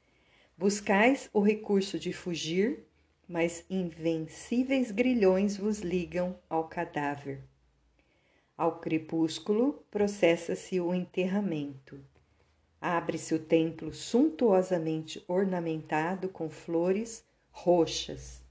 Buscais 0.57 1.29
o 1.35 1.41
recurso 1.43 1.99
de 1.99 2.15
fugir, 2.15 2.87
mas 3.29 3.63
invencíveis 3.69 4.91
grilhões 4.91 5.59
vos 5.59 5.81
ligam 5.81 6.35
ao 6.49 6.67
cadáver. 6.67 7.43
Ao 8.57 8.79
crepúsculo 8.79 9.85
processa-se 9.91 10.81
o 10.81 10.95
enterramento. 10.95 12.01
Abre-se 12.81 13.35
o 13.35 13.39
templo 13.39 13.93
suntuosamente 13.93 15.23
ornamentado 15.29 16.27
com 16.31 16.49
flores 16.49 17.23
roxas. 17.51 18.43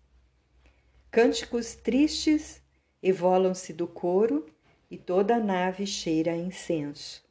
Cânticos 1.10 1.74
tristes 1.74 2.62
evolam-se 3.02 3.74
do 3.74 3.88
coro 3.88 4.46
e 4.90 4.98
toda 4.98 5.36
a 5.36 5.40
nave 5.40 5.86
cheira 5.86 6.34
a 6.34 6.38
incenso. 6.38 7.24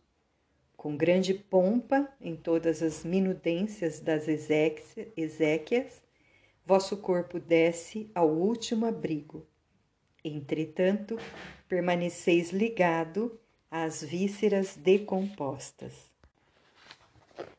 Com 0.77 0.97
grande 0.97 1.35
pompa, 1.35 2.09
em 2.21 2.37
todas 2.37 2.83
as 2.83 3.05
minudências 3.05 3.99
das 4.01 4.27
exéquias, 4.29 6.03
vosso 6.65 6.97
corpo 6.99 7.41
desce 7.41 8.11
ao 8.15 8.29
último 8.29 8.87
abrigo. 8.87 9.47
Entretanto, 10.25 11.19
permaneceis 11.69 12.51
ligado 12.51 13.41
às 13.71 14.03
vísceras 14.03 14.77
decompostas. 14.77 15.95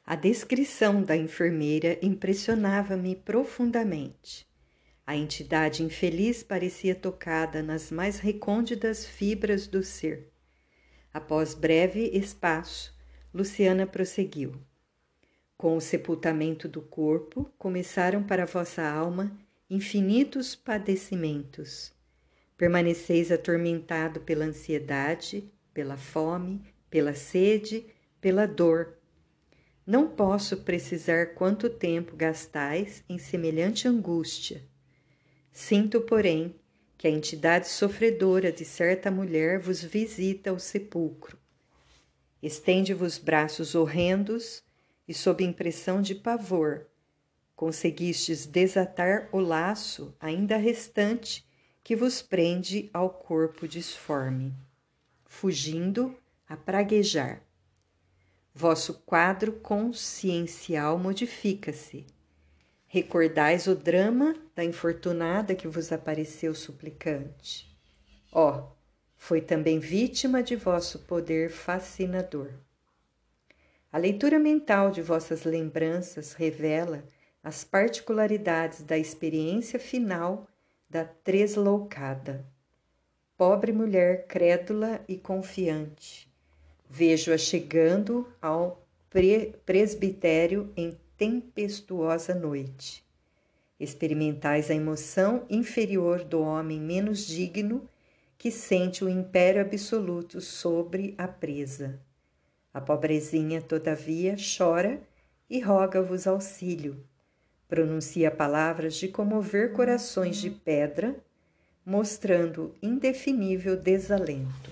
A 0.06 0.16
descrição 0.16 1.04
da 1.04 1.16
enfermeira 1.16 2.00
impressionava-me 2.02 3.16
profundamente. 3.16 4.49
A 5.10 5.16
entidade 5.16 5.82
infeliz 5.82 6.44
parecia 6.44 6.94
tocada 6.94 7.64
nas 7.64 7.90
mais 7.90 8.20
recônditas 8.20 9.08
fibras 9.08 9.66
do 9.66 9.82
ser. 9.82 10.32
Após 11.12 11.56
breve 11.56 12.12
espaço, 12.14 12.96
Luciana 13.34 13.88
prosseguiu. 13.88 14.62
Com 15.58 15.76
o 15.76 15.82
sepultamento 15.82 16.68
do 16.68 16.80
corpo, 16.80 17.52
começaram 17.58 18.22
para 18.22 18.46
vossa 18.46 18.88
alma 18.88 19.36
infinitos 19.68 20.54
padecimentos. 20.54 21.92
Permaneceis 22.56 23.32
atormentado 23.32 24.20
pela 24.20 24.46
ansiedade, 24.46 25.52
pela 25.74 25.98
fome, 25.98 26.62
pela 26.88 27.16
sede, 27.16 27.84
pela 28.22 28.46
dor, 28.46 29.00
não 29.88 30.08
posso 30.08 30.58
precisar 30.58 31.34
quanto 31.34 31.68
tempo 31.68 32.16
gastais 32.16 33.04
em 33.10 33.18
semelhante 33.18 33.88
angústia. 33.88 34.69
Sinto, 35.62 36.00
porém, 36.00 36.56
que 36.98 37.06
a 37.06 37.12
entidade 37.12 37.68
sofredora 37.68 38.50
de 38.50 38.64
certa 38.64 39.12
mulher 39.12 39.60
vos 39.60 39.84
visita 39.84 40.52
ao 40.52 40.58
sepulcro. 40.58 41.38
Estende-vos 42.42 43.18
braços 43.18 43.76
horrendos 43.76 44.64
e, 45.06 45.14
sob 45.14 45.44
impressão 45.44 46.02
de 46.02 46.16
pavor, 46.16 46.88
conseguistes 47.58 48.46
desatar 48.46 49.28
o 49.34 49.40
laço 49.42 50.16
ainda 50.18 50.56
restante 50.56 51.46
que 51.84 51.94
vos 51.94 52.22
prende 52.22 52.90
ao 52.94 53.10
corpo 53.10 53.68
disforme, 53.68 54.54
fugindo 55.26 56.18
a 56.48 56.56
praguejar 56.56 57.44
vosso 58.56 58.94
quadro 59.06 59.52
consciencial 59.52 60.98
modifica-se. 60.98 62.06
Recordais 62.92 63.68
o 63.68 63.76
drama 63.76 64.36
da 64.56 64.64
infortunada 64.64 65.54
que 65.54 65.68
vos 65.68 65.92
apareceu 65.92 66.56
suplicante. 66.56 67.70
Ó, 68.32 68.52
oh, 68.52 68.76
foi 69.16 69.42
também 69.42 69.78
vítima 69.78 70.42
de 70.42 70.56
vosso 70.56 70.98
poder 71.06 71.52
fascinador. 71.52 72.52
A 73.92 73.98
leitura 74.00 74.40
mental 74.40 74.90
de 74.90 75.04
vossas 75.04 75.44
lembranças 75.44 76.34
revela 76.34 77.04
as 77.44 77.64
particularidades 77.64 78.82
da 78.82 78.98
experiência 78.98 79.80
final 79.80 80.48
da 80.90 81.06
tresloucada. 81.06 82.44
Pobre 83.38 83.72
mulher 83.72 84.26
crédula 84.26 85.00
e 85.08 85.16
confiante, 85.16 86.28
Vejo-a 86.90 87.38
chegando 87.38 88.28
ao 88.42 88.84
pre 89.12 89.54
presbitério 89.64 90.74
em 90.76 90.98
tempestuosa 91.20 92.34
noite. 92.34 93.04
Experimentais 93.78 94.72
a 94.72 94.74
emoção 94.74 95.46
inferior 95.50 96.24
do 96.24 96.40
homem 96.40 96.80
menos 96.80 97.28
digno 97.28 97.90
que 98.38 98.50
sente 98.50 99.04
o 99.04 99.10
império 99.10 99.62
absoluto 99.62 100.40
sobre 100.40 101.14
a 101.18 101.28
presa. 101.28 102.00
A 102.74 102.80
pobrezinha, 102.80 103.62
todavia, 103.62 104.38
chora 104.58 105.02
e 105.50 105.60
roga-vos 105.60 106.26
auxílio. 106.26 107.04
Pronuncia 107.68 108.32
palavras 108.32 108.96
de 108.96 109.10
comover 109.10 109.74
corações 109.74 110.38
de 110.38 110.50
pedra, 110.50 111.18
mostrando 111.86 112.74
indefinível 112.82 113.76
desalento. 113.76 114.72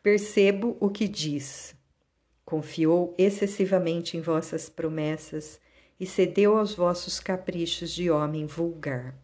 Percebo 0.00 0.76
o 0.78 0.88
que 0.88 1.08
diz. 1.08 1.74
Confiou 2.52 3.14
excessivamente 3.16 4.14
em 4.14 4.20
vossas 4.20 4.68
promessas 4.68 5.58
e 5.98 6.04
cedeu 6.04 6.58
aos 6.58 6.74
vossos 6.74 7.18
caprichos 7.18 7.90
de 7.90 8.10
homem 8.10 8.44
vulgar. 8.44 9.16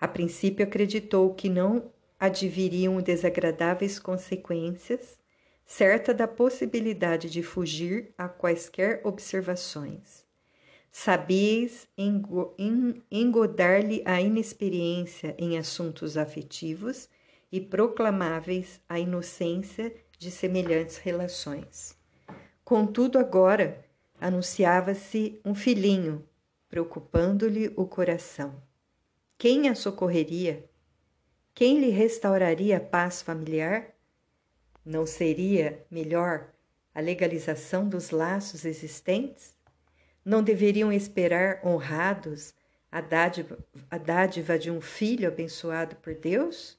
A 0.00 0.08
princípio 0.08 0.64
acreditou 0.64 1.34
que 1.34 1.50
não 1.50 1.92
adviriam 2.18 3.02
desagradáveis 3.02 3.98
consequências, 3.98 5.18
certa 5.66 6.14
da 6.14 6.26
possibilidade 6.26 7.28
de 7.28 7.42
fugir 7.42 8.14
a 8.16 8.30
quaisquer 8.30 9.02
observações. 9.04 10.24
Sabíeis 10.90 11.86
engodar-lhe 13.10 14.00
a 14.06 14.22
inexperiência 14.22 15.34
em 15.38 15.58
assuntos 15.58 16.16
afetivos 16.16 17.10
e 17.52 17.60
proclamáveis 17.60 18.80
a 18.88 18.98
inocência 18.98 19.94
de 20.18 20.30
semelhantes 20.30 20.96
relações. 20.96 22.00
Contudo, 22.72 23.18
agora 23.18 23.84
anunciava-se 24.18 25.38
um 25.44 25.54
filhinho, 25.54 26.26
preocupando-lhe 26.70 27.70
o 27.76 27.84
coração. 27.84 28.62
Quem 29.36 29.68
a 29.68 29.74
socorreria? 29.74 30.64
Quem 31.52 31.80
lhe 31.80 31.90
restauraria 31.90 32.78
a 32.78 32.80
paz 32.80 33.20
familiar? 33.20 33.94
Não 34.82 35.04
seria 35.04 35.84
melhor 35.90 36.48
a 36.94 37.00
legalização 37.00 37.86
dos 37.86 38.08
laços 38.08 38.64
existentes? 38.64 39.54
Não 40.24 40.42
deveriam 40.42 40.90
esperar 40.90 41.60
honrados 41.62 42.54
a 42.90 43.02
dádiva, 43.02 43.58
a 43.90 43.98
dádiva 43.98 44.58
de 44.58 44.70
um 44.70 44.80
filho 44.80 45.28
abençoado 45.28 45.96
por 45.96 46.14
Deus? 46.14 46.78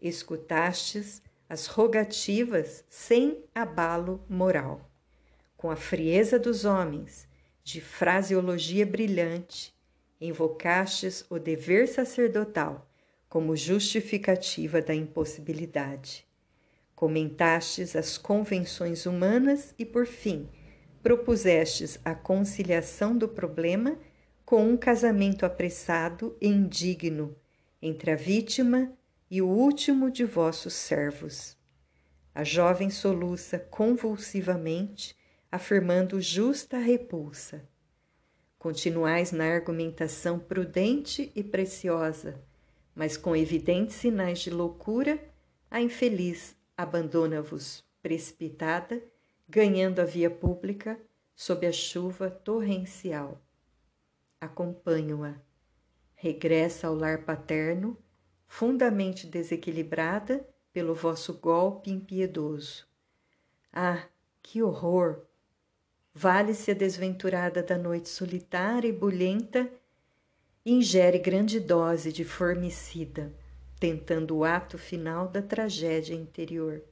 escutastes 0.00 1.20
as 1.54 1.66
rogativas 1.66 2.84
sem 2.90 3.44
abalo 3.54 4.24
moral. 4.28 4.90
Com 5.56 5.70
a 5.70 5.76
frieza 5.76 6.36
dos 6.36 6.64
homens, 6.64 7.28
de 7.62 7.80
fraseologia 7.80 8.84
brilhante, 8.84 9.72
invocastes 10.20 11.24
o 11.30 11.38
dever 11.38 11.86
sacerdotal 11.86 12.90
como 13.28 13.54
justificativa 13.54 14.82
da 14.82 14.96
impossibilidade. 14.96 16.26
Comentastes 16.92 17.94
as 17.94 18.18
convenções 18.18 19.06
humanas 19.06 19.72
e, 19.78 19.84
por 19.84 20.06
fim, 20.06 20.48
propusestes 21.04 22.00
a 22.04 22.16
conciliação 22.16 23.16
do 23.16 23.28
problema 23.28 23.96
com 24.44 24.68
um 24.68 24.76
casamento 24.76 25.46
apressado 25.46 26.36
e 26.40 26.48
indigno 26.48 27.36
entre 27.80 28.10
a 28.10 28.16
vítima 28.16 28.92
e 29.34 29.42
o 29.42 29.48
último 29.48 30.12
de 30.12 30.24
vossos 30.24 30.74
servos. 30.74 31.58
A 32.32 32.44
jovem 32.44 32.88
soluça 32.88 33.58
convulsivamente, 33.58 35.16
afirmando 35.50 36.20
justa 36.20 36.78
repulsa. 36.78 37.68
Continuais 38.56 39.32
na 39.32 39.52
argumentação 39.52 40.38
prudente 40.38 41.32
e 41.34 41.42
preciosa, 41.42 42.40
mas 42.94 43.16
com 43.16 43.34
evidentes 43.34 43.96
sinais 43.96 44.38
de 44.38 44.50
loucura, 44.50 45.18
a 45.68 45.80
infeliz 45.80 46.54
abandona-vos 46.76 47.82
precipitada, 48.00 49.02
ganhando 49.48 49.98
a 49.98 50.04
via 50.04 50.30
pública 50.30 50.96
sob 51.34 51.66
a 51.66 51.72
chuva 51.72 52.30
torrencial. 52.30 53.42
Acompanho-a. 54.40 55.34
Regressa 56.14 56.86
ao 56.86 56.94
lar 56.94 57.24
paterno 57.24 57.98
fundamente 58.46 59.26
desequilibrada 59.26 60.46
pelo 60.72 60.94
vosso 60.94 61.34
golpe 61.34 61.90
impiedoso. 61.90 62.86
Ah, 63.72 64.06
que 64.42 64.62
horror! 64.62 65.22
Vale-se 66.12 66.70
a 66.70 66.74
desventurada 66.74 67.62
da 67.62 67.76
noite 67.76 68.08
solitária 68.08 68.88
e 68.88 68.92
bulhenta, 68.92 69.70
ingere 70.64 71.18
grande 71.18 71.58
dose 71.58 72.12
de 72.12 72.24
formicida, 72.24 73.32
sustentando 73.84 74.38
o 74.38 74.44
ato 74.44 74.78
final 74.78 75.28
da 75.28 75.42
tragédia 75.42 76.14
interior. 76.14 76.82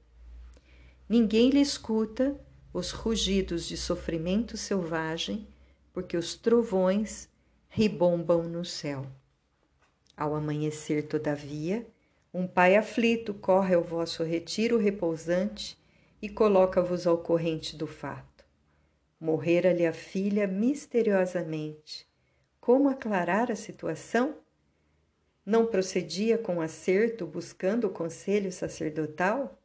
Ninguém 1.09 1.49
lhe 1.49 1.61
escuta 1.61 2.39
os 2.73 2.91
rugidos 2.91 3.67
de 3.67 3.77
sofrimento 3.77 4.57
selvagem, 4.57 5.47
porque 5.93 6.17
os 6.17 6.35
trovões 6.35 7.29
ribombam 7.69 8.43
no 8.43 8.65
céu. 8.65 9.07
Ao 10.17 10.35
amanhecer, 10.35 11.09
todavia, 11.09 11.87
um 12.33 12.47
pai 12.47 12.77
aflito 12.77 13.35
corre 13.35 13.75
ao 13.75 13.83
vosso 13.83 14.23
retiro 14.23 14.79
repousante 14.79 15.79
e 16.21 16.29
coloca-vos 16.29 17.07
ao 17.07 17.19
corrente 17.19 17.77
do 17.77 17.87
fato. 17.87 18.45
Morrera-lhe 19.19 19.87
a 19.87 19.93
filha 19.93 20.47
misteriosamente. 20.47 22.07
Como 22.61 22.89
aclarar 22.89 23.51
a 23.51 23.57
situação? 23.57 24.37
Não 25.45 25.67
procedia 25.67 26.39
com 26.39 26.61
acerto 26.61 27.27
buscando 27.27 27.87
o 27.87 27.91
conselho 27.91 28.53
sacerdotal? 28.53 29.59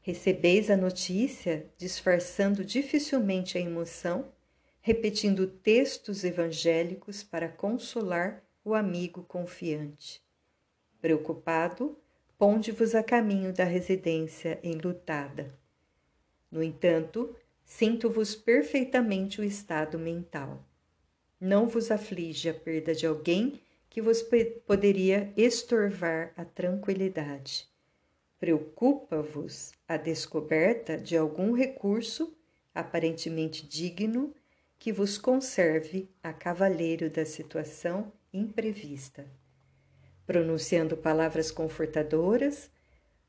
Recebeis 0.00 0.70
a 0.70 0.76
notícia, 0.76 1.70
disfarçando 1.78 2.64
dificilmente 2.64 3.56
a 3.56 3.60
emoção, 3.60 4.32
repetindo 4.80 5.46
textos 5.46 6.24
evangélicos 6.24 7.22
para 7.22 7.48
consolar 7.48 8.43
o 8.64 8.74
amigo 8.74 9.22
confiante. 9.24 10.22
Preocupado, 11.00 11.98
ponde-vos 12.38 12.94
a 12.94 13.02
caminho 13.02 13.52
da 13.52 13.64
residência 13.64 14.58
enlutada. 14.62 15.52
No 16.50 16.62
entanto, 16.62 17.36
sinto-vos 17.64 18.34
perfeitamente 18.34 19.40
o 19.40 19.44
estado 19.44 19.98
mental. 19.98 20.64
Não 21.38 21.68
vos 21.68 21.90
aflige 21.90 22.48
a 22.48 22.54
perda 22.54 22.94
de 22.94 23.06
alguém 23.06 23.60
que 23.90 24.00
vos 24.00 24.24
poderia 24.66 25.32
estorvar 25.36 26.32
a 26.36 26.44
tranquilidade. 26.44 27.68
Preocupa-vos 28.40 29.72
a 29.86 29.96
descoberta 29.96 30.96
de 30.96 31.16
algum 31.16 31.52
recurso 31.52 32.34
aparentemente 32.74 33.66
digno 33.66 34.34
que 34.78 34.92
vos 34.92 35.16
conserve 35.16 36.08
a 36.22 36.32
cavaleiro 36.32 37.08
da 37.08 37.24
situação 37.24 38.12
imprevista. 38.34 39.24
Pronunciando 40.26 40.96
palavras 40.96 41.52
confortadoras, 41.52 42.68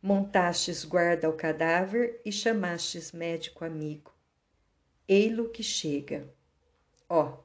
montastes 0.01 0.83
guarda 0.83 1.27
ao 1.27 1.33
cadáver 1.33 2.19
e 2.25 2.31
chamastes 2.31 3.11
médico 3.11 3.63
amigo. 3.63 4.11
Ei-lo 5.07 5.49
que 5.49 5.61
chega. 5.61 6.27
Ó, 7.07 7.23
oh, 7.23 7.43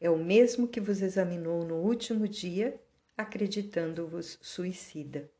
é 0.00 0.08
o 0.08 0.16
mesmo 0.16 0.66
que 0.66 0.80
vos 0.80 1.02
examinou 1.02 1.62
no 1.62 1.76
último 1.76 2.26
dia, 2.26 2.80
acreditando-vos 3.16 4.38
suicida. 4.40 5.30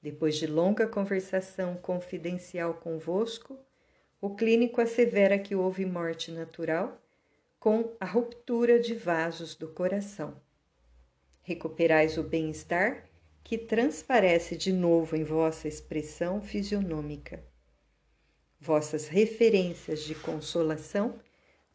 Depois 0.00 0.36
de 0.36 0.46
longa 0.46 0.86
conversação 0.86 1.76
confidencial 1.76 2.74
convosco, 2.74 3.58
o 4.20 4.36
clínico 4.36 4.80
assevera 4.80 5.38
que 5.38 5.56
houve 5.56 5.84
morte 5.84 6.30
natural 6.30 7.00
com 7.58 7.96
a 7.98 8.04
ruptura 8.04 8.78
de 8.78 8.94
vasos 8.94 9.54
do 9.54 9.66
coração. 9.68 10.43
Recuperais 11.46 12.16
o 12.16 12.22
bem-estar 12.22 13.04
que 13.44 13.58
transparece 13.58 14.56
de 14.56 14.72
novo 14.72 15.14
em 15.14 15.22
vossa 15.22 15.68
expressão 15.68 16.40
fisionômica. 16.40 17.44
Vossas 18.58 19.08
referências 19.08 20.02
de 20.04 20.14
consolação 20.14 21.18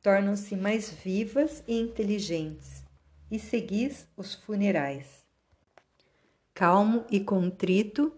tornam-se 0.01 0.55
mais 0.55 0.89
vivas 0.89 1.63
e 1.67 1.79
inteligentes, 1.79 2.83
e 3.29 3.37
seguis 3.37 4.07
os 4.17 4.33
funerais. 4.33 5.23
Calmo 6.51 7.05
e 7.11 7.19
contrito, 7.19 8.11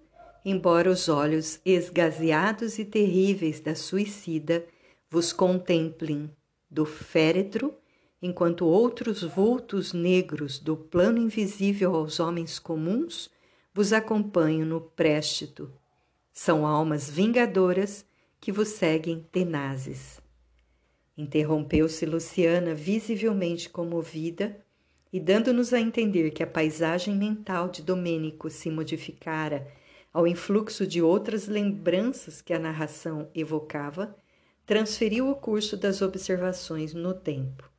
embora 0.46 0.90
os 0.90 1.10
olhos 1.10 1.60
esgazeados 1.66 2.80
e 2.80 2.86
terríveis 2.86 3.60
da 3.60 3.76
suicida 3.76 4.66
vos 5.10 5.34
contemplem 5.34 6.32
do 6.70 6.86
féretro, 6.86 7.78
enquanto 8.22 8.66
outros 8.66 9.24
vultos 9.24 9.94
negros 9.94 10.60
do 10.60 10.78
plano 10.78 11.18
invisível 11.18 11.96
aos 11.96 12.20
homens 12.20 12.60
comuns 12.60 13.30
vos 13.74 13.92
acompanham 13.92 14.66
no 14.66 14.82
préstito. 14.82 15.72
São 16.32 16.66
almas 16.66 17.10
vingadoras 17.10 18.06
que 18.40 18.52
vos 18.52 18.70
seguem 18.70 19.26
tenazes. 19.32 20.22
Interrompeu-se 21.18 22.06
Luciana, 22.06 22.74
visivelmente 22.74 23.70
comovida, 23.70 24.64
e 25.14 25.20
dando-nos 25.20 25.74
a 25.74 25.80
entender 25.80 26.32
que 26.32 26.42
a 26.42 26.48
paisagem 26.48 27.16
mental 27.16 27.68
de 27.68 27.82
Domênico 27.82 28.50
se 28.50 28.70
modificara 28.70 29.68
ao 30.14 30.28
influxo 30.28 30.86
de 30.86 31.02
outras 31.02 31.48
lembranças 31.48 32.42
que 32.42 32.54
a 32.54 32.60
narração 32.60 33.30
evocava, 33.34 34.16
transferiu 34.66 35.30
o 35.30 35.36
curso 35.36 35.78
das 35.78 36.02
observações 36.02 36.94
no 36.94 37.14
tempo. 37.14 37.71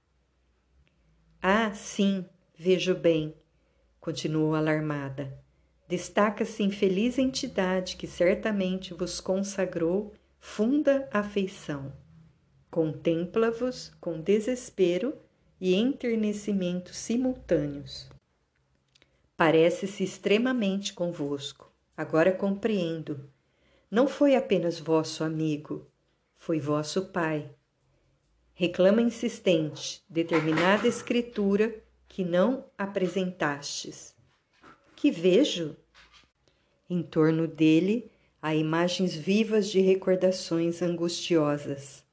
Ah, 1.45 1.75
sim, 1.75 2.25
vejo 2.57 2.95
bem, 2.95 3.35
continuou 3.99 4.55
alarmada. 4.55 5.37
Destaca-se 5.89 6.63
infeliz 6.63 7.19
entidade 7.19 7.97
que 7.97 8.07
certamente 8.07 8.95
vos 8.95 9.21
consagrou 9.21 10.15
funda 10.39 11.09
afeição. 11.13 11.93
Contempla-vos 12.71 13.93
com 14.01 14.21
desespero 14.21 15.15
e 15.61 15.75
enternecimento 15.75 16.95
simultâneos. 16.95 18.09
Parece-se 19.37 20.05
extremamente 20.05 20.95
convosco. 20.95 21.73
Agora 21.97 22.31
compreendo. 22.31 23.29
Não 23.91 24.07
foi 24.07 24.37
apenas 24.37 24.79
vosso 24.79 25.25
amigo, 25.25 25.89
foi 26.37 26.61
vosso 26.61 27.07
pai. 27.07 27.51
Reclama 28.55 29.01
insistente 29.01 30.03
determinada 30.09 30.87
escritura 30.87 31.75
que 32.09 32.25
não 32.25 32.65
apresentastes. 32.77 34.15
Que 34.95 35.11
vejo? 35.11 35.77
Em 36.89 37.03
torno 37.03 37.47
dele 37.47 38.11
há 38.41 38.55
imagens 38.55 39.15
vivas 39.15 39.69
de 39.69 39.81
recordações 39.81 40.83
angustiosas 40.83 42.05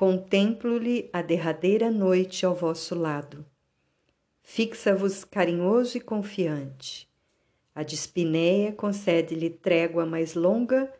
Contemplo-lhe 0.00 1.10
a 1.12 1.20
derradeira 1.20 1.90
noite 1.90 2.46
ao 2.46 2.54
vosso 2.54 2.94
lado. 2.94 3.44
Fixa-vos 4.42 5.24
carinhoso 5.24 5.98
e 5.98 6.00
confiante. 6.00 7.06
A 7.74 7.82
dispinéia 7.82 8.72
concede-lhe 8.72 9.50
trégua 9.50 10.06
mais 10.06 10.34
longa 10.34 10.90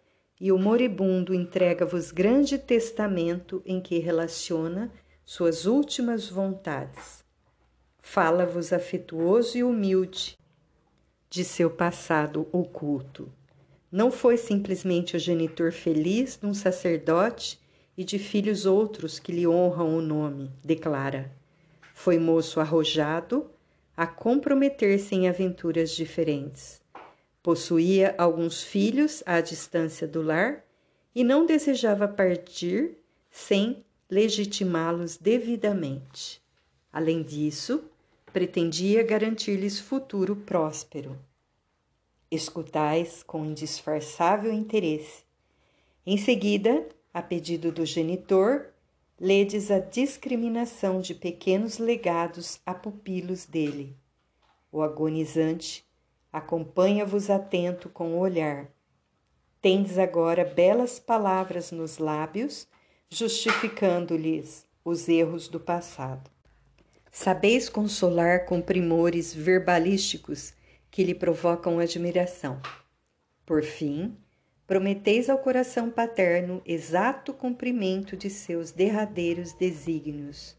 e 0.40 0.50
o 0.50 0.58
moribundo 0.58 1.34
entrega-vos 1.34 2.10
grande 2.10 2.56
testamento 2.56 3.62
em 3.66 3.80
que 3.80 3.98
relaciona 3.98 4.90
suas 5.24 5.66
últimas 5.66 6.28
vontades. 6.28 7.22
Fala-vos 8.00 8.72
afetuoso 8.72 9.58
e 9.58 9.62
humilde 9.62 10.38
de 11.28 11.44
seu 11.44 11.70
passado 11.70 12.48
oculto. 12.50 13.30
Não 13.92 14.10
foi 14.10 14.36
simplesmente 14.36 15.16
o 15.16 15.18
genitor 15.18 15.72
feliz 15.72 16.38
de 16.40 16.46
um 16.46 16.54
sacerdote 16.54 17.60
e 17.96 18.02
de 18.02 18.18
filhos 18.18 18.64
outros 18.64 19.18
que 19.18 19.30
lhe 19.30 19.46
honram 19.46 19.96
o 19.96 20.00
nome, 20.00 20.50
declara. 20.64 21.30
Foi 21.92 22.18
moço 22.18 22.60
arrojado 22.60 23.50
a 23.96 24.06
comprometer-se 24.06 25.14
em 25.14 25.28
aventuras 25.28 25.90
diferentes. 25.90 26.80
Possuía 27.42 28.14
alguns 28.18 28.62
filhos 28.62 29.22
à 29.24 29.40
distância 29.40 30.06
do 30.06 30.20
lar 30.20 30.64
e 31.14 31.24
não 31.24 31.46
desejava 31.46 32.06
partir 32.06 32.98
sem 33.30 33.84
legitimá-los 34.10 35.16
devidamente. 35.16 36.42
Além 36.92 37.22
disso, 37.22 37.84
pretendia 38.32 39.02
garantir-lhes 39.02 39.80
futuro 39.80 40.36
próspero. 40.36 41.18
Escutais 42.30 43.22
com 43.22 43.44
indisfarçável 43.44 44.52
interesse. 44.52 45.24
Em 46.04 46.16
seguida, 46.16 46.86
a 47.12 47.22
pedido 47.22 47.72
do 47.72 47.84
genitor, 47.84 48.66
ledes 49.18 49.70
a 49.70 49.78
discriminação 49.78 51.00
de 51.00 51.14
pequenos 51.14 51.78
legados 51.78 52.60
a 52.64 52.72
pupilos 52.72 53.46
dele. 53.46 53.96
O 54.70 54.82
agonizante 54.82 55.84
acompanha-vos 56.32 57.30
atento 57.30 57.88
com 57.88 58.14
o 58.14 58.18
olhar. 58.18 58.68
Tendes 59.60 59.98
agora 59.98 60.44
belas 60.44 60.98
palavras 60.98 61.70
nos 61.70 61.98
lábios, 61.98 62.66
justificando-lhes 63.10 64.66
os 64.84 65.08
erros 65.08 65.48
do 65.48 65.60
passado. 65.60 66.30
Sabeis 67.12 67.68
consolar 67.68 68.46
com 68.46 68.60
primores 68.60 69.34
verbalísticos 69.34 70.54
que 70.90 71.04
lhe 71.04 71.14
provocam 71.14 71.78
admiração. 71.78 72.60
Por 73.44 73.62
fim, 73.62 74.16
prometeis 74.66 75.28
ao 75.28 75.38
coração 75.38 75.90
paterno 75.90 76.62
exato 76.64 77.32
cumprimento 77.32 78.16
de 78.16 78.30
seus 78.30 78.70
derradeiros 78.70 79.52
desígnios. 79.52 80.56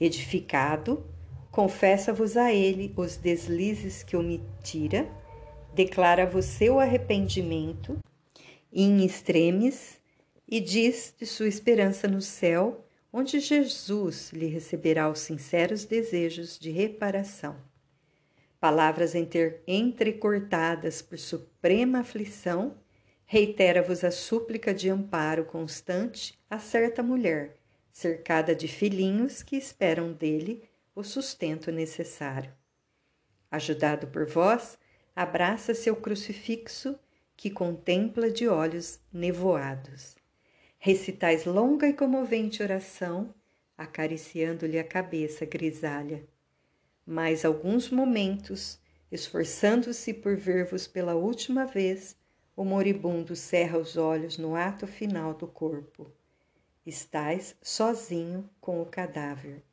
Edificado, 0.00 1.06
confessa-vos 1.50 2.36
a 2.36 2.52
ele 2.52 2.92
os 2.96 3.16
deslizes 3.16 4.02
que 4.02 4.16
omitira 4.16 5.08
declara-vos 5.78 6.44
seu 6.44 6.80
arrependimento 6.80 7.98
in 8.72 9.04
extremis 9.04 10.00
e 10.46 10.60
diz 10.60 11.14
de 11.16 11.24
sua 11.24 11.46
esperança 11.46 12.08
no 12.08 12.20
céu, 12.20 12.84
onde 13.12 13.38
Jesus 13.38 14.32
lhe 14.32 14.46
receberá 14.46 15.08
os 15.08 15.20
sinceros 15.20 15.84
desejos 15.84 16.58
de 16.58 16.70
reparação. 16.70 17.56
Palavras 18.58 19.12
entrecortadas 19.66 21.00
por 21.00 21.16
suprema 21.16 22.00
aflição, 22.00 22.74
reitera-vos 23.24 24.02
a 24.02 24.10
súplica 24.10 24.74
de 24.74 24.90
amparo 24.90 25.44
constante 25.44 26.36
a 26.50 26.58
certa 26.58 27.04
mulher, 27.04 27.56
cercada 27.92 28.52
de 28.54 28.66
filhinhos 28.66 29.44
que 29.44 29.54
esperam 29.54 30.12
dele 30.12 30.67
o 30.98 31.04
sustento 31.04 31.70
necessário. 31.70 32.52
Ajudado 33.48 34.08
por 34.08 34.26
vós, 34.26 34.76
abraça 35.14 35.72
seu 35.72 35.94
crucifixo 35.94 36.98
que 37.36 37.50
contempla 37.50 38.28
de 38.28 38.48
olhos 38.48 38.98
nevoados. 39.12 40.16
Recitais 40.76 41.44
longa 41.44 41.86
e 41.86 41.92
comovente 41.92 42.64
oração, 42.64 43.32
acariciando-lhe 43.76 44.76
a 44.76 44.82
cabeça 44.82 45.46
grisalha. 45.46 46.26
Mais 47.06 47.44
alguns 47.44 47.90
momentos, 47.90 48.80
esforçando-se 49.12 50.12
por 50.12 50.36
ver-vos 50.36 50.88
pela 50.88 51.14
última 51.14 51.64
vez, 51.64 52.16
o 52.56 52.64
moribundo 52.64 53.36
cerra 53.36 53.78
os 53.78 53.96
olhos 53.96 54.36
no 54.36 54.56
ato 54.56 54.84
final 54.84 55.32
do 55.32 55.46
corpo. 55.46 56.10
Estais 56.84 57.54
sozinho 57.62 58.50
com 58.60 58.82
o 58.82 58.86
cadáver. 58.86 59.67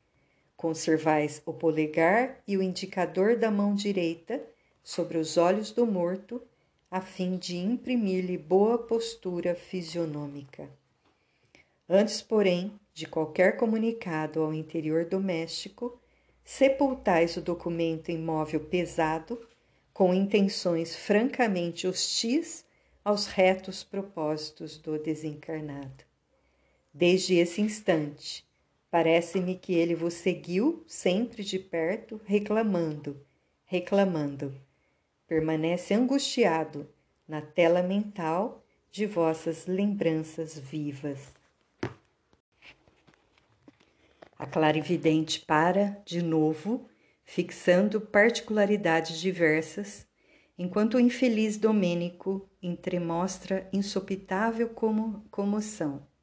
Conservais 0.66 1.44
o 1.46 1.54
polegar 1.54 2.42
e 2.48 2.58
o 2.58 2.64
indicador 2.64 3.36
da 3.36 3.52
mão 3.52 3.76
direita 3.76 4.42
sobre 4.84 5.20
os 5.20 5.38
olhos 5.38 5.70
do 5.70 5.86
morto, 5.86 6.42
a 6.90 7.00
fim 7.00 7.38
de 7.38 7.56
imprimir-lhe 7.56 8.36
boa 8.36 8.80
postura 8.80 9.54
fisionômica. 9.54 10.68
Antes, 11.88 12.20
porém, 12.20 12.72
de 12.96 13.06
qualquer 13.06 13.58
comunicado 13.58 14.42
ao 14.42 14.52
interior 14.52 15.06
doméstico, 15.06 16.02
sepultais 16.44 17.38
o 17.38 17.42
documento 17.42 18.10
imóvel 18.10 18.62
pesado, 18.62 19.40
com 19.94 20.16
intenções 20.16 20.96
francamente 20.96 21.86
hostis 21.86 22.66
aos 23.04 23.28
retos 23.28 23.84
propósitos 23.84 24.80
do 24.80 24.98
desencarnado. 24.98 26.04
Desde 26.92 27.36
esse 27.36 27.62
instante, 27.62 28.44
Parece-me 28.96 29.56
que 29.56 29.74
ele 29.74 29.94
vos 29.94 30.14
seguiu 30.14 30.82
sempre 30.88 31.44
de 31.44 31.60
perto, 31.60 32.22
reclamando, 32.24 33.20
reclamando. 33.66 34.56
Permanece 35.28 35.94
angustiado 35.94 36.88
na 37.28 37.42
tela 37.42 37.84
mental 37.84 38.64
de 38.90 39.06
vossas 39.06 39.68
lembranças 39.68 40.58
vivas. 40.58 41.20
A 44.40 44.46
clarividente 44.46 45.42
para, 45.42 46.02
de 46.06 46.22
novo, 46.22 46.88
fixando 47.26 48.00
particularidades 48.00 49.20
diversas, 49.20 50.08
enquanto 50.58 50.94
o 50.94 51.02
infeliz 51.02 51.58
Domênico 51.58 52.50
entremostra 52.64 53.68
insopitável 53.74 54.70
como 54.70 55.26
comoção. 55.30 56.15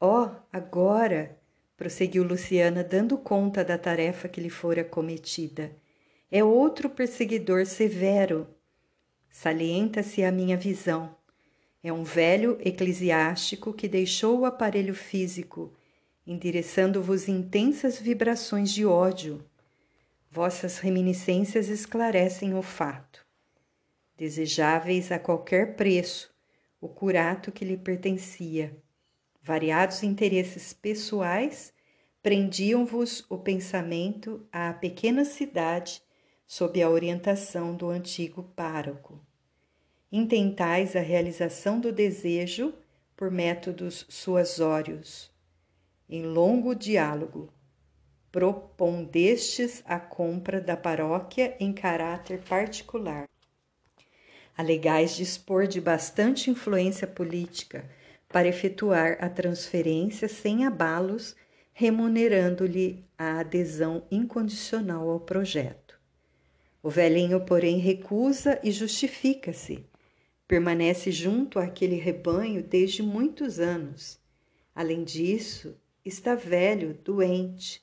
Oh, 0.00 0.30
agora, 0.52 1.36
prosseguiu 1.76 2.22
Luciana, 2.22 2.84
dando 2.84 3.18
conta 3.18 3.64
da 3.64 3.76
tarefa 3.76 4.28
que 4.28 4.40
lhe 4.40 4.48
fora 4.48 4.84
cometida. 4.84 5.74
É 6.30 6.44
outro 6.44 6.88
perseguidor 6.88 7.66
severo. 7.66 8.46
Salienta-se 9.28 10.22
a 10.22 10.30
minha 10.30 10.56
visão. 10.56 11.16
É 11.82 11.92
um 11.92 12.04
velho 12.04 12.56
eclesiástico 12.60 13.72
que 13.72 13.88
deixou 13.88 14.38
o 14.38 14.46
aparelho 14.46 14.94
físico, 14.94 15.72
endereçando-vos 16.24 17.26
intensas 17.26 17.98
vibrações 17.98 18.70
de 18.72 18.86
ódio. 18.86 19.44
Vossas 20.30 20.78
reminiscências 20.78 21.68
esclarecem 21.68 22.54
o 22.54 22.62
fato. 22.62 23.26
Desejáveis 24.16 25.10
a 25.10 25.18
qualquer 25.18 25.74
preço 25.74 26.32
o 26.80 26.88
curato 26.88 27.50
que 27.50 27.64
lhe 27.64 27.76
pertencia 27.76 28.76
Variados 29.48 30.02
interesses 30.02 30.74
pessoais 30.74 31.72
prendiam-vos 32.22 33.24
o 33.30 33.38
pensamento 33.38 34.46
à 34.52 34.74
pequena 34.74 35.24
cidade 35.24 36.02
sob 36.46 36.82
a 36.82 36.90
orientação 36.90 37.74
do 37.74 37.88
antigo 37.88 38.42
pároco. 38.54 39.18
Intentais 40.12 40.94
a 40.94 41.00
realização 41.00 41.80
do 41.80 41.90
desejo 41.90 42.74
por 43.16 43.30
métodos 43.30 44.04
suasórios. 44.10 45.30
Em 46.10 46.26
longo 46.26 46.74
diálogo, 46.74 47.50
propondestes 48.30 49.82
a 49.86 49.98
compra 49.98 50.60
da 50.60 50.76
paróquia 50.76 51.56
em 51.58 51.72
caráter 51.72 52.42
particular. 52.42 53.26
Alegais 54.54 55.16
dispor 55.16 55.66
de 55.66 55.80
bastante 55.80 56.50
influência 56.50 57.06
política 57.06 57.88
para 58.28 58.48
efetuar 58.48 59.16
a 59.20 59.28
transferência 59.28 60.28
sem 60.28 60.66
abalos, 60.66 61.34
remunerando-lhe 61.72 63.04
a 63.16 63.40
adesão 63.40 64.04
incondicional 64.10 65.08
ao 65.08 65.20
projeto. 65.20 65.98
O 66.82 66.90
velhinho, 66.90 67.40
porém, 67.44 67.78
recusa 67.78 68.60
e 68.62 68.70
justifica-se. 68.70 69.84
Permanece 70.46 71.10
junto 71.10 71.58
àquele 71.58 71.96
rebanho 71.96 72.62
desde 72.62 73.02
muitos 73.02 73.58
anos. 73.58 74.18
Além 74.74 75.04
disso, 75.04 75.76
está 76.04 76.34
velho, 76.34 76.96
doente. 77.04 77.82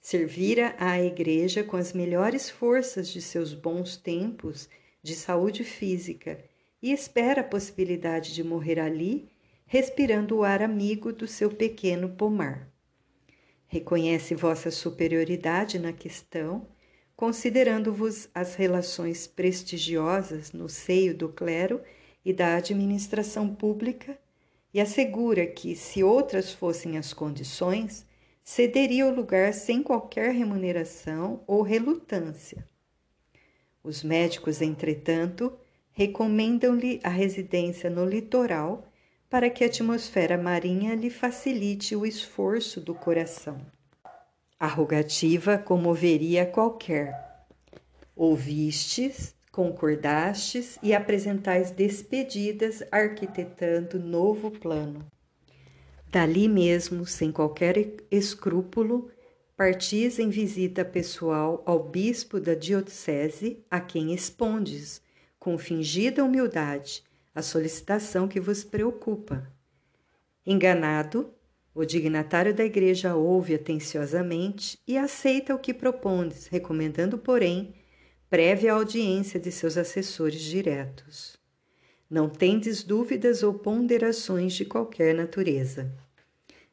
Servira 0.00 0.74
à 0.78 1.02
Igreja 1.02 1.64
com 1.64 1.76
as 1.76 1.92
melhores 1.92 2.48
forças 2.48 3.08
de 3.08 3.20
seus 3.20 3.52
bons 3.52 3.96
tempos 3.96 4.68
de 5.02 5.14
saúde 5.14 5.64
física 5.64 6.38
e 6.80 6.92
espera 6.92 7.40
a 7.40 7.44
possibilidade 7.44 8.32
de 8.32 8.44
morrer 8.44 8.78
ali 8.78 9.28
respirando 9.66 10.36
o 10.36 10.44
ar 10.44 10.62
amigo 10.62 11.12
do 11.12 11.26
seu 11.26 11.50
pequeno 11.50 12.08
pomar. 12.08 12.70
Reconhece 13.66 14.34
vossa 14.34 14.70
superioridade 14.70 15.78
na 15.78 15.92
questão, 15.92 16.68
considerando-vos 17.16 18.28
as 18.32 18.54
relações 18.54 19.26
prestigiosas 19.26 20.52
no 20.52 20.68
seio 20.68 21.16
do 21.16 21.28
clero 21.28 21.80
e 22.24 22.32
da 22.32 22.54
administração 22.54 23.52
pública, 23.52 24.16
e 24.72 24.80
assegura 24.80 25.46
que, 25.46 25.74
se 25.74 26.04
outras 26.04 26.52
fossem 26.52 26.98
as 26.98 27.12
condições, 27.12 28.06
cederia 28.44 29.06
o 29.06 29.14
lugar 29.14 29.52
sem 29.52 29.82
qualquer 29.82 30.32
remuneração 30.32 31.42
ou 31.46 31.62
relutância. 31.62 32.68
Os 33.82 34.04
médicos, 34.04 34.60
entretanto, 34.60 35.52
recomendam-lhe 35.92 37.00
a 37.02 37.08
residência 37.08 37.88
no 37.88 38.04
litoral 38.04 38.86
para 39.28 39.50
que 39.50 39.64
a 39.64 39.66
atmosfera 39.66 40.38
marinha 40.38 40.94
lhe 40.94 41.10
facilite 41.10 41.96
o 41.96 42.06
esforço 42.06 42.80
do 42.80 42.94
coração. 42.94 43.60
A 44.58 44.66
rogativa 44.66 45.58
comoveria 45.58 46.46
qualquer. 46.46 47.12
Ouvistes, 48.14 49.34
concordastes 49.52 50.78
e 50.82 50.94
apresentais 50.94 51.70
despedidas 51.70 52.82
arquitetando 52.90 53.98
novo 53.98 54.50
plano. 54.50 55.06
Dali 56.08 56.48
mesmo, 56.48 57.04
sem 57.04 57.32
qualquer 57.32 57.94
escrúpulo, 58.10 59.10
partis 59.56 60.18
em 60.18 60.28
visita 60.28 60.84
pessoal 60.84 61.62
ao 61.66 61.82
bispo 61.82 62.38
da 62.38 62.54
diocese, 62.54 63.64
a 63.70 63.80
quem 63.80 64.14
expondes, 64.14 65.02
com 65.38 65.58
fingida 65.58 66.24
humildade, 66.24 67.02
a 67.36 67.42
solicitação 67.42 68.26
que 68.26 68.40
vos 68.40 68.64
preocupa. 68.64 69.46
Enganado, 70.46 71.34
o 71.74 71.84
dignatário 71.84 72.54
da 72.54 72.64
igreja 72.64 73.14
ouve 73.14 73.54
atenciosamente 73.54 74.78
e 74.88 74.96
aceita 74.96 75.54
o 75.54 75.58
que 75.58 75.74
propondes, 75.74 76.46
recomendando, 76.46 77.18
porém, 77.18 77.74
prévia 78.30 78.72
audiência 78.72 79.38
de 79.38 79.52
seus 79.52 79.76
assessores 79.76 80.40
diretos. 80.40 81.36
Não 82.08 82.26
tendes 82.26 82.82
dúvidas 82.82 83.42
ou 83.42 83.52
ponderações 83.52 84.54
de 84.54 84.64
qualquer 84.64 85.14
natureza. 85.14 85.92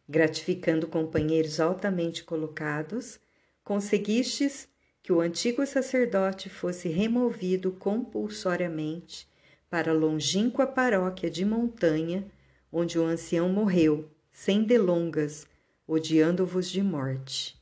Gratificando 0.08 0.88
companheiros 0.88 1.60
altamente 1.60 2.23
colocados, 2.23 3.19
conseguistes 3.65 4.69
que 5.02 5.12
o 5.12 5.19
antigo 5.19 5.65
sacerdote 5.65 6.49
fosse 6.49 6.88
removido 6.88 7.69
compulsoriamente 7.73 9.28
para 9.73 9.89
a 9.89 9.95
longínqua 9.95 10.67
paróquia 10.67 11.31
de 11.31 11.43
montanha, 11.43 12.27
onde 12.71 12.99
o 12.99 13.03
ancião 13.03 13.49
morreu, 13.49 14.07
sem 14.31 14.63
delongas, 14.63 15.47
odiando-vos 15.88 16.69
de 16.69 16.83
morte. 16.83 17.59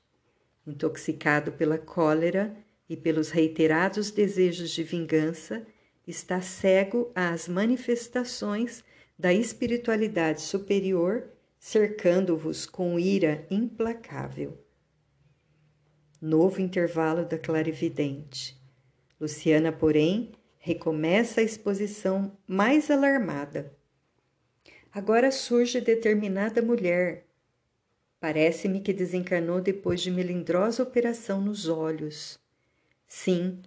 Intoxicado 0.68 1.54
pela 1.54 1.78
cólera 1.78 2.54
e 2.90 2.98
pelos 2.98 3.30
reiterados 3.30 4.12
desejos 4.12 4.72
de 4.72 4.84
vingança, 4.84 5.66
está 6.06 6.42
cego 6.42 7.10
às 7.16 7.48
manifestações 7.48 8.84
da 9.18 9.34
espiritualidade 9.34 10.42
superior, 10.42 11.30
cercando-vos 11.58 12.66
com 12.66 13.00
ira 13.00 13.48
implacável. 13.50 14.62
Novo 16.22 16.60
intervalo 16.60 17.24
da 17.24 17.38
clarividente. 17.38 18.62
Luciana, 19.18 19.72
porém, 19.72 20.34
recomeça 20.64 21.42
a 21.42 21.44
exposição 21.44 22.38
mais 22.48 22.92
alarmada. 22.92 23.76
Agora 24.94 25.32
surge 25.32 25.82
determinada 25.82 26.62
mulher. 26.62 27.26
Parece-me 28.20 28.80
que 28.80 28.94
desencarnou 28.94 29.60
depois 29.60 30.00
de 30.02 30.12
melindrosa 30.12 30.84
operação 30.84 31.42
nos 31.42 31.68
olhos. 31.68 32.40
Sim, 33.08 33.60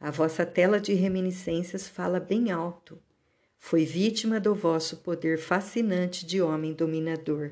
a 0.00 0.10
vossa 0.10 0.46
tela 0.46 0.80
de 0.80 0.94
reminiscências 0.94 1.86
fala 1.86 2.18
bem 2.18 2.50
alto. 2.50 2.98
Foi 3.58 3.84
vítima 3.84 4.40
do 4.40 4.54
vosso 4.54 4.98
poder 4.98 5.38
fascinante 5.38 6.24
de 6.24 6.40
homem 6.40 6.72
dominador. 6.72 7.50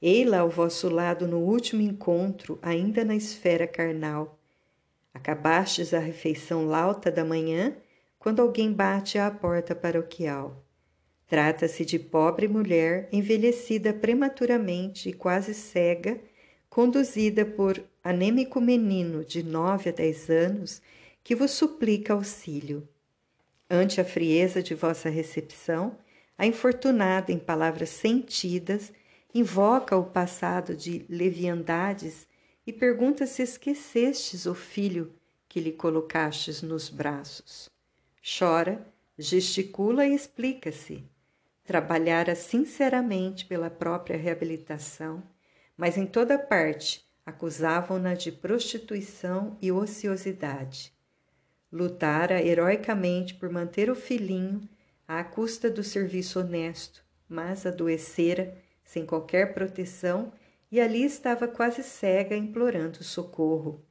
Ei-la 0.00 0.40
ao 0.40 0.50
vosso 0.50 0.88
lado 0.88 1.28
no 1.28 1.38
último 1.38 1.80
encontro, 1.80 2.58
ainda 2.60 3.04
na 3.04 3.14
esfera 3.14 3.68
carnal. 3.68 4.36
Acabastes 5.14 5.94
a 5.94 6.00
refeição 6.00 6.66
lauta 6.66 7.08
da 7.08 7.24
manhã, 7.24 7.76
quando 8.22 8.40
alguém 8.40 8.72
bate 8.72 9.18
à 9.18 9.28
porta 9.32 9.74
paroquial. 9.74 10.64
Trata-se 11.26 11.84
de 11.84 11.98
pobre 11.98 12.46
mulher 12.46 13.08
envelhecida 13.10 13.92
prematuramente 13.92 15.08
e 15.08 15.12
quase 15.12 15.52
cega 15.52 16.20
conduzida 16.70 17.44
por 17.44 17.82
anêmico 18.02 18.60
menino 18.60 19.24
de 19.24 19.42
nove 19.42 19.90
a 19.90 19.92
dez 19.92 20.30
anos, 20.30 20.80
que 21.24 21.34
vos 21.34 21.50
suplica 21.50 22.12
auxílio. 22.12 22.88
Ante 23.68 24.00
a 24.00 24.04
frieza 24.04 24.62
de 24.62 24.72
vossa 24.72 25.08
recepção, 25.08 25.98
a 26.38 26.46
infortunada, 26.46 27.32
em 27.32 27.40
palavras 27.40 27.88
sentidas, 27.88 28.92
invoca 29.34 29.96
o 29.96 30.04
passado 30.04 30.76
de 30.76 31.04
leviandades 31.08 32.28
e 32.64 32.72
pergunta 32.72 33.26
se 33.26 33.42
esquecestes 33.42 34.46
o 34.46 34.54
filho 34.54 35.12
que 35.48 35.58
lhe 35.58 35.72
colocastes 35.72 36.62
nos 36.62 36.88
braços. 36.88 37.71
Chora, 38.22 38.86
gesticula 39.18 40.06
e 40.06 40.14
explica-se. 40.14 41.04
Trabalhara 41.64 42.34
sinceramente 42.34 43.44
pela 43.44 43.68
própria 43.68 44.16
reabilitação 44.16 45.22
mas 45.76 45.96
em 45.96 46.06
toda 46.06 46.38
parte 46.38 47.04
acusavam-na 47.24 48.14
de 48.14 48.30
prostituição 48.30 49.56
e 49.60 49.72
ociosidade. 49.72 50.92
Lutara 51.72 52.42
heroicamente 52.42 53.34
por 53.34 53.50
manter 53.50 53.90
o 53.90 53.94
filhinho 53.94 54.68
à 55.06 55.24
custa 55.24 55.70
do 55.70 55.82
serviço 55.82 56.40
honesto, 56.40 57.04
mas 57.28 57.64
adoecera 57.64 58.56
sem 58.84 59.06
qualquer 59.06 59.54
proteção 59.54 60.32
e 60.70 60.80
ali 60.80 61.02
estava 61.02 61.48
quase 61.48 61.82
cega 61.82 62.36
implorando 62.36 63.02
socorro. 63.02 63.84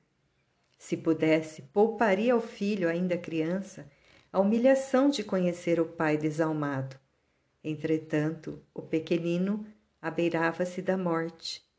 Se 0.77 0.97
pudesse, 0.97 1.63
pouparia 1.73 2.33
ao 2.33 2.41
filho, 2.41 2.89
ainda 2.89 3.17
criança, 3.17 3.89
a 4.31 4.39
humilhação 4.39 5.09
de 5.09 5.23
conhecer 5.23 5.79
o 5.79 5.85
pai 5.85 6.17
desalmado. 6.17 6.95
Entretanto, 7.63 8.61
o 8.73 8.81
pequenino 8.81 9.65
abeirava-se 10.01 10.81
da 10.81 10.97
morte 10.97 11.69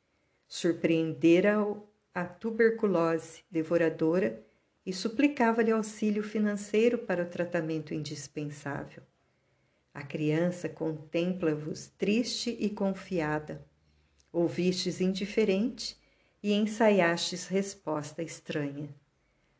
surpreendera-o 0.52 1.82
a 2.14 2.26
tuberculose 2.26 3.42
devoradora 3.50 4.44
e 4.84 4.92
suplicava-lhe 4.92 5.72
auxílio 5.72 6.22
financeiro 6.22 6.98
para 6.98 7.22
o 7.22 7.26
tratamento 7.26 7.94
indispensável. 7.94 9.02
A 9.94 10.02
criança 10.02 10.68
contempla-vos 10.68 11.86
triste 11.96 12.54
e 12.60 12.68
confiada. 12.68 13.64
Ouvistes 14.30 15.00
indiferente 15.00 15.96
e 16.42 16.52
ensaiastes 16.52 17.46
resposta 17.46 18.22
estranha. 18.22 18.94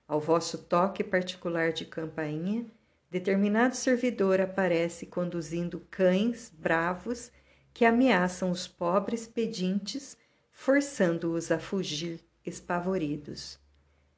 Ao 0.07 0.21
vosso 0.21 0.59
toque 0.59 1.03
particular 1.03 1.73
de 1.73 1.87
campainha, 1.87 2.67
determinado 3.13 3.77
servidor 3.77 4.41
aparece 4.41 5.05
conduzindo 5.05 5.81
cães 5.91 6.51
bravos 6.59 7.31
que 7.75 7.85
ameaçam 7.85 8.51
os 8.51 8.67
pobres 8.67 9.27
pedintes 9.27 10.17
forçando-os 10.51 11.51
a 11.51 11.59
fugir 11.59 12.21
espavoridos. 12.45 13.59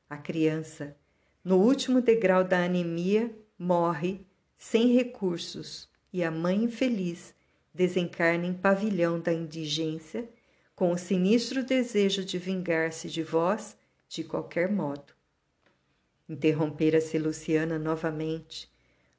A 0.08 0.16
criança, 0.16 0.96
no 1.42 1.56
último 1.56 2.00
degrau 2.00 2.44
da 2.44 2.64
anemia, 2.64 3.36
morre 3.58 4.24
sem 4.56 4.92
recursos 4.94 5.88
e 6.12 6.22
a 6.22 6.30
mãe 6.30 6.62
infeliz 6.62 7.34
desencarna 7.74 8.46
em 8.46 8.54
pavilhão 8.54 9.18
da 9.18 9.32
indigência 9.32 10.28
com 10.76 10.92
o 10.92 10.98
sinistro 10.98 11.64
desejo 11.64 12.24
de 12.24 12.38
vingar-se 12.38 13.08
de 13.08 13.24
vós 13.24 13.76
de 14.08 14.22
qualquer 14.22 14.70
modo. 14.70 15.12
Interrompera-se 16.28 17.18
Luciana 17.18 17.76
novamente, 17.76 18.72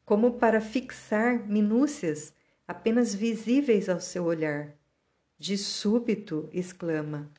como 0.06 0.34
para 0.34 0.62
fixar 0.62 1.48
minúcias 1.48 2.34
apenas 2.68 3.14
visíveis 3.14 3.90
ao 3.90 4.00
seu 4.00 4.26
olhar 4.26 4.76
de 5.38 5.58
súbito, 5.58 6.50
exclama: 6.54 7.30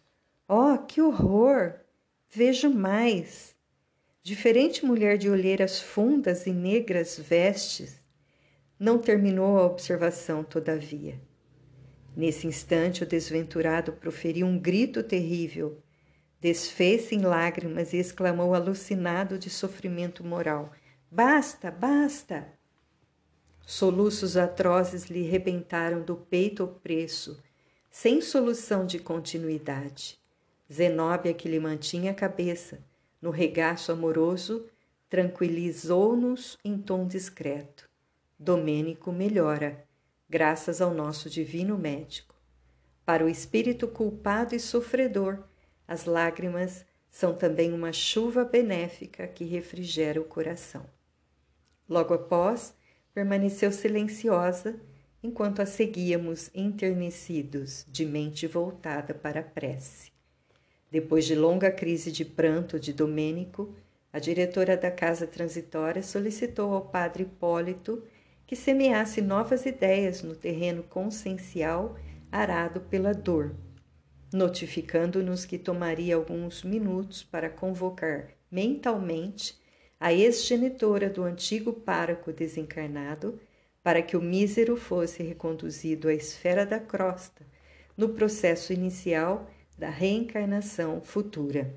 Oh, 0.49 0.77
que 0.79 1.01
horror! 1.01 1.75
Vejo 2.29 2.69
mais! 2.69 3.55
Diferente 4.23 4.85
mulher 4.85 5.17
de 5.17 5.31
olheiras 5.31 5.81
fundas 5.81 6.47
e 6.47 6.53
negras 6.53 7.19
vestes, 7.19 7.97
não 8.79 8.99
terminou 8.99 9.57
a 9.59 9.65
observação, 9.65 10.43
todavia. 10.43 11.21
Nesse 12.15 12.47
instante, 12.47 13.05
o 13.05 13.07
desventurado 13.07 13.93
proferiu 13.93 14.47
um 14.47 14.59
grito 14.59 15.03
terrível, 15.03 15.81
desfez-se 16.41 17.15
em 17.15 17.21
lágrimas 17.21 17.93
e 17.93 17.99
exclamou 17.99 18.55
alucinado 18.55 19.39
de 19.39 19.49
sofrimento 19.49 20.25
moral: 20.25 20.73
Basta, 21.11 21.71
basta! 21.71 22.56
Soluços 23.69 24.37
atrozes 24.37 25.07
lhe 25.07 25.23
rebentaram 25.23 26.01
do 26.01 26.15
peito 26.15 26.63
opresso 26.63 27.43
sem 27.91 28.21
solução 28.21 28.87
de 28.87 29.01
continuidade. 29.01 30.21
Zenóbia, 30.73 31.35
que 31.35 31.49
lhe 31.49 31.59
mantinha 31.59 32.13
a 32.13 32.15
cabeça 32.15 32.79
no 33.21 33.31
regaço 33.31 33.91
amoroso, 33.91 34.67
tranquilizou-nos 35.11 36.57
em 36.65 36.79
tom 36.79 37.09
discreto. 37.09 37.89
Domênico 38.39 39.11
melhora, 39.11 39.85
graças 40.31 40.81
ao 40.81 40.95
nosso 40.95 41.29
divino 41.29 41.77
médico. 41.77 42.37
Para 43.05 43.25
o 43.25 43.29
espírito 43.29 43.89
culpado 43.89 44.55
e 44.55 44.61
sofredor, 44.61 45.43
as 45.89 46.05
lágrimas 46.05 46.87
são 47.11 47.35
também 47.35 47.73
uma 47.73 47.93
chuva 47.93 48.45
benéfica 48.45 49.27
que 49.27 49.45
refrigera 49.45 50.21
o 50.21 50.25
coração. 50.25 50.87
Logo 51.89 52.15
após, 52.15 52.73
permaneceu 53.17 53.73
silenciosa 53.73 54.77
enquanto 55.23 55.63
a 55.63 55.67
seguíamos 55.67 56.51
enternecidos, 56.55 57.87
de 57.89 58.05
mente 58.05 58.47
voltada 58.47 59.15
para 59.15 59.41
a 59.41 59.43
prece. 59.43 60.13
Depois 60.91 61.25
de 61.25 61.35
longa 61.35 61.71
crise 61.71 62.13
de 62.13 62.27
pranto 62.27 62.79
de 62.79 62.93
Domênico, 62.93 63.75
a 64.13 64.19
diretora 64.19 64.77
da 64.77 64.91
casa 64.91 65.27
transitória 65.27 66.03
solicitou 66.03 66.75
ao 66.75 66.83
padre 66.83 67.23
Hipólito 67.23 68.05
que 68.47 68.55
semeasse 68.55 69.23
novas 69.23 69.65
ideias 69.65 70.23
no 70.23 70.37
terreno 70.37 70.83
consciencial 70.83 71.97
arado 72.31 72.83
pela 72.83 73.15
dor, 73.15 73.57
notificando-nos 74.31 75.47
que 75.47 75.57
tomaria 75.57 76.17
alguns 76.17 76.63
minutos 76.63 77.25
para 77.25 77.49
convocar 77.49 78.29
mentalmente 78.51 79.59
a 79.99 80.13
ex-genitora 80.13 81.09
do 81.09 81.23
antigo 81.23 81.73
pároco 81.73 82.33
desencarnado 82.33 83.41
para 83.83 84.03
que 84.03 84.17
o 84.17 84.21
mísero 84.21 84.77
fosse 84.77 85.23
reconduzido 85.23 86.09
à 86.09 86.15
esfera 86.15 86.67
da 86.67 86.79
crosta 86.79 87.47
no 87.97 88.11
processo 88.11 88.73
inicial 88.73 89.49
da 89.79 89.89
reencarnação 89.89 91.01
futura. 91.01 91.75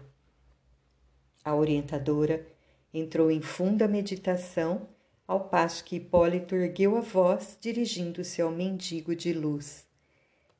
A 1.43 1.55
orientadora 1.55 2.45
entrou 2.93 3.31
em 3.31 3.41
funda 3.41 3.87
meditação, 3.87 4.89
ao 5.27 5.47
passo 5.47 5.83
que 5.83 5.95
Hipólito 5.95 6.55
ergueu 6.55 6.97
a 6.97 7.01
voz, 7.01 7.57
dirigindo-se 7.61 8.41
ao 8.41 8.51
mendigo 8.51 9.15
de 9.15 9.31
luz. 9.31 9.87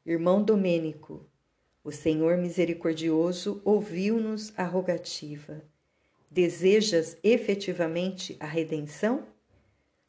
Irmão 0.06 0.44
Domênico, 0.44 1.26
o 1.84 1.92
Senhor 1.92 2.38
misericordioso 2.38 3.62
ouviu-nos 3.66 4.54
a 4.58 4.64
rogativa. 4.64 5.64
Desejas 6.32 7.18
efetivamente 7.24 8.38
a 8.40 8.46
redenção? 8.46 9.26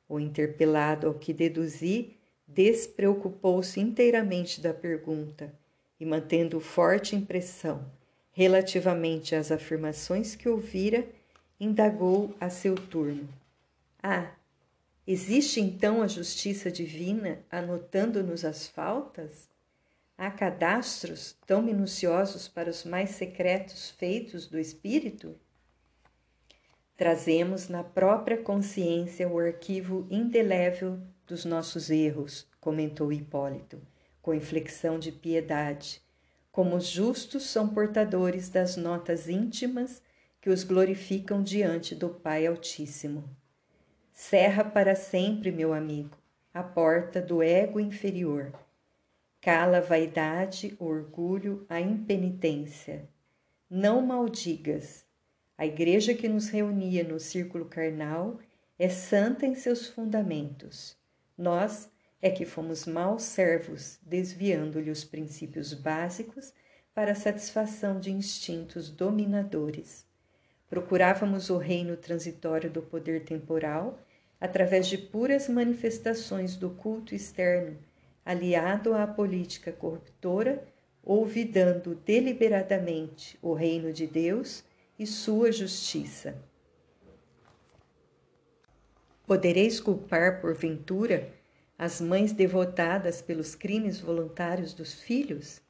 O 0.09 0.21
interpelado, 0.21 1.07
ao 1.07 1.15
que 1.15 1.33
deduzi, 1.33 2.17
despreocupou-se 2.47 3.81
inteiramente 3.81 4.61
da 4.61 4.75
pergunta 4.75 5.53
e, 5.99 6.05
mantendo 6.05 6.61
forte 6.61 7.17
impressão 7.17 7.91
relativamente 8.33 9.35
às 9.35 9.51
afirmações 9.51 10.35
que 10.35 10.49
ouvira, 10.49 11.07
indagou 11.59 12.35
a 12.41 12.49
seu 12.49 12.75
turno. 12.75 13.29
Ah, 14.03 14.31
existe 15.07 15.61
então 15.61 16.03
a 16.03 16.07
justiça 16.07 16.71
divina 16.71 17.39
anotando-nos 17.51 18.45
as 18.45 18.67
faltas? 18.67 19.49
Há 20.17 20.31
cadastros 20.31 21.37
tão 21.47 21.63
minuciosos 21.63 22.47
para 22.47 22.71
os 22.71 22.85
mais 22.85 23.11
secretos 23.11 23.91
feitos 23.91 24.47
do 24.47 24.59
espírito? 24.59 25.35
Trazemos 27.01 27.67
na 27.71 27.83
própria 27.83 28.37
consciência 28.37 29.27
o 29.27 29.39
arquivo 29.39 30.07
indelével 30.11 31.01
dos 31.27 31.47
nossos 31.47 31.89
erros, 31.89 32.47
comentou 32.61 33.11
Hipólito, 33.11 33.81
com 34.21 34.35
inflexão 34.35 34.99
de 34.99 35.11
piedade, 35.11 36.03
como 36.53 36.77
os 36.77 36.87
justos 36.87 37.45
são 37.45 37.71
portadores 37.71 38.51
das 38.51 38.77
notas 38.77 39.31
íntimas 39.31 40.03
que 40.43 40.51
os 40.51 40.63
glorificam 40.63 41.43
diante 41.43 41.95
do 41.95 42.11
Pai 42.11 42.47
Altíssimo. 42.47 43.25
Cerra 44.13 44.63
para 44.63 44.95
sempre, 44.95 45.51
meu 45.51 45.73
amigo, 45.73 46.19
a 46.53 46.63
porta 46.63 47.19
do 47.19 47.43
ego 47.43 47.81
inferior. 47.81 48.53
Cala 49.41 49.79
a 49.79 49.81
vaidade, 49.81 50.77
o 50.79 50.85
orgulho, 50.85 51.65
a 51.67 51.81
impenitência. 51.81 53.09
Não 53.71 54.03
maldigas. 54.03 55.09
A 55.61 55.67
igreja 55.67 56.15
que 56.15 56.27
nos 56.27 56.49
reunia 56.49 57.05
no 57.05 57.21
círculo 57.21 57.67
carnal 57.67 58.39
é 58.79 58.89
santa 58.89 59.45
em 59.45 59.55
seus 59.55 59.87
fundamentos. 59.87 60.97
Nós 61.37 61.91
é 62.23 62.31
que 62.31 62.47
fomos 62.47 62.87
maus 62.87 63.25
servos, 63.25 63.99
desviando-lhe 64.01 64.91
os 64.91 65.05
princípios 65.05 65.75
básicos 65.75 66.55
para 66.95 67.13
a 67.13 67.15
satisfação 67.15 68.01
de 68.01 68.11
instintos 68.11 68.89
dominadores. 68.89 70.07
Procurávamos 70.67 71.51
o 71.51 71.59
reino 71.59 71.95
transitório 71.95 72.71
do 72.71 72.81
poder 72.81 73.25
temporal 73.25 73.99
através 74.41 74.87
de 74.87 74.97
puras 74.97 75.47
manifestações 75.47 76.57
do 76.57 76.71
culto 76.71 77.15
externo, 77.15 77.77
aliado 78.25 78.95
à 78.95 79.07
política 79.07 79.71
corruptora, 79.71 80.67
olvidando 81.05 81.95
deliberadamente 81.97 83.39
o 83.43 83.53
reino 83.53 83.93
de 83.93 84.07
Deus 84.07 84.65
e 85.01 85.07
sua 85.07 85.51
justiça. 85.51 86.37
Podereis 89.27 89.81
culpar, 89.81 90.43
porventura, 90.43 91.33
as 91.79 92.03
mães 92.03 92.35
devotadas 92.35 93.23
pelos 93.23 93.55
crimes 93.55 93.99
voluntários 93.99 94.75
dos 94.75 94.93
filhos? 94.93 95.63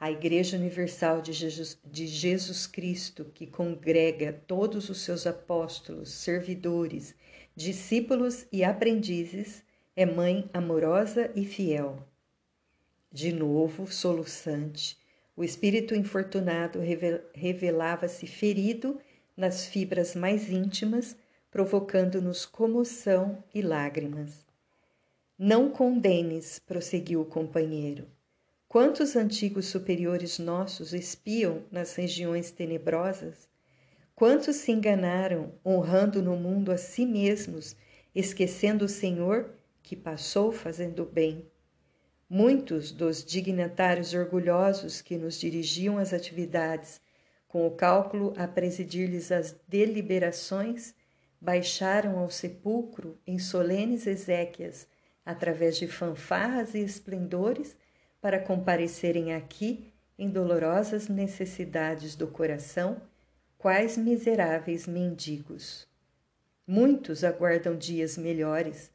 A 0.00 0.10
Igreja 0.10 0.56
Universal 0.56 1.22
de 1.22 1.32
Jesus, 1.32 1.78
de 1.84 2.08
Jesus 2.08 2.66
Cristo, 2.66 3.26
que 3.26 3.46
congrega 3.46 4.32
todos 4.32 4.90
os 4.90 4.98
seus 5.02 5.28
apóstolos, 5.28 6.10
servidores, 6.10 7.14
discípulos 7.54 8.46
e 8.50 8.64
aprendizes, 8.64 9.62
é 9.94 10.04
mãe 10.04 10.50
amorosa 10.52 11.30
e 11.36 11.44
fiel. 11.44 12.04
De 13.12 13.32
novo, 13.32 13.86
soluçante, 13.86 14.98
o 15.36 15.44
espírito 15.44 15.94
infortunado 15.94 16.80
revelava-se 17.34 18.26
ferido 18.26 19.00
nas 19.36 19.66
fibras 19.66 20.14
mais 20.14 20.50
íntimas, 20.50 21.16
provocando-nos 21.50 22.44
comoção 22.44 23.42
e 23.54 23.62
lágrimas. 23.62 24.46
Não 25.38 25.70
condenes, 25.70 26.58
prosseguiu 26.58 27.22
o 27.22 27.24
companheiro. 27.24 28.06
Quantos 28.68 29.16
antigos 29.16 29.66
superiores 29.66 30.38
nossos 30.38 30.92
espiam 30.92 31.64
nas 31.72 31.94
regiões 31.94 32.50
tenebrosas? 32.50 33.48
Quantos 34.14 34.56
se 34.56 34.70
enganaram, 34.70 35.54
honrando 35.64 36.22
no 36.22 36.36
mundo 36.36 36.70
a 36.70 36.76
si 36.76 37.06
mesmos, 37.06 37.74
esquecendo 38.14 38.84
o 38.84 38.88
Senhor 38.88 39.50
que 39.82 39.96
passou 39.96 40.52
fazendo 40.52 41.04
bem? 41.06 41.49
Muitos 42.32 42.92
dos 42.92 43.24
dignatários 43.24 44.14
orgulhosos 44.14 45.02
que 45.02 45.16
nos 45.16 45.40
dirigiam 45.40 45.98
às 45.98 46.12
atividades, 46.12 47.00
com 47.48 47.66
o 47.66 47.72
cálculo 47.72 48.32
a 48.36 48.46
presidir-lhes 48.46 49.32
as 49.32 49.56
deliberações, 49.66 50.94
baixaram 51.40 52.20
ao 52.20 52.30
sepulcro 52.30 53.18
em 53.26 53.36
solenes 53.36 54.06
exéquias 54.06 54.86
através 55.26 55.76
de 55.76 55.88
fanfarras 55.88 56.72
e 56.74 56.78
esplendores, 56.78 57.76
para 58.20 58.38
comparecerem 58.38 59.34
aqui 59.34 59.92
em 60.16 60.30
dolorosas 60.30 61.08
necessidades 61.08 62.14
do 62.14 62.28
coração, 62.28 63.02
quais 63.58 63.96
miseráveis 63.96 64.86
mendigos. 64.86 65.84
Muitos 66.64 67.24
aguardam 67.24 67.76
dias 67.76 68.16
melhores, 68.16 68.88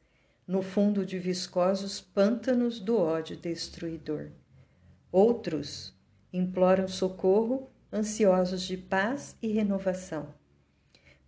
no 0.46 0.62
fundo 0.62 1.04
de 1.04 1.18
viscosos 1.18 2.00
pântanos 2.00 2.78
do 2.78 2.96
ódio 2.96 3.36
destruidor. 3.36 4.30
Outros 5.10 5.92
imploram 6.32 6.86
socorro, 6.86 7.70
ansiosos 7.92 8.62
de 8.62 8.76
paz 8.76 9.36
e 9.42 9.48
renovação. 9.48 10.32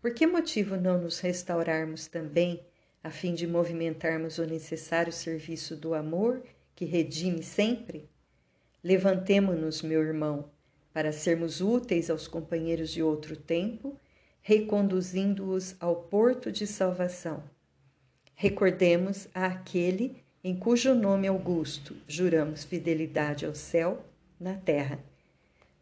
Por 0.00 0.14
que 0.14 0.26
motivo 0.26 0.76
não 0.76 1.00
nos 1.00 1.18
restaurarmos 1.18 2.06
também 2.06 2.64
a 3.02 3.10
fim 3.10 3.34
de 3.34 3.46
movimentarmos 3.46 4.38
o 4.38 4.44
necessário 4.44 5.12
serviço 5.12 5.74
do 5.74 5.94
amor 5.94 6.42
que 6.76 6.84
redime 6.84 7.42
sempre? 7.42 8.08
Levantemo-nos, 8.84 9.82
meu 9.82 10.02
irmão, 10.02 10.50
para 10.92 11.10
sermos 11.10 11.60
úteis 11.60 12.08
aos 12.08 12.28
companheiros 12.28 12.90
de 12.90 13.02
outro 13.02 13.36
tempo, 13.36 13.98
reconduzindo-os 14.40 15.74
ao 15.80 16.04
porto 16.04 16.52
de 16.52 16.66
salvação. 16.66 17.42
Recordemos 18.40 19.26
àquele 19.34 20.22
em 20.44 20.54
cujo 20.54 20.94
nome 20.94 21.26
augusto 21.26 21.96
juramos 22.06 22.62
fidelidade 22.62 23.44
ao 23.44 23.52
céu, 23.52 24.04
na 24.38 24.54
terra. 24.54 25.00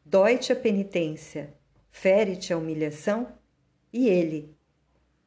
Dói-te 0.03 0.55
a 0.55 0.57
penitência, 0.57 1.53
fere-te 1.91 2.55
a 2.55 2.57
humilhação, 2.57 3.29
e 3.93 4.09
ele, 4.09 4.57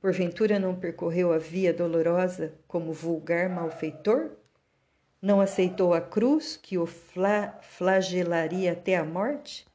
Porventura 0.01 0.57
não 0.57 0.73
percorreu 0.73 1.31
a 1.31 1.37
via 1.37 1.71
dolorosa 1.71 2.55
como 2.67 2.91
vulgar 2.91 3.47
malfeitor? 3.47 4.31
Não 5.21 5.39
aceitou 5.39 5.93
a 5.93 6.01
cruz 6.01 6.57
que 6.57 6.79
o 6.79 6.87
fla 6.87 7.59
flagelaria 7.61 8.71
até 8.71 8.95
a 8.95 9.05
morte? 9.05 9.67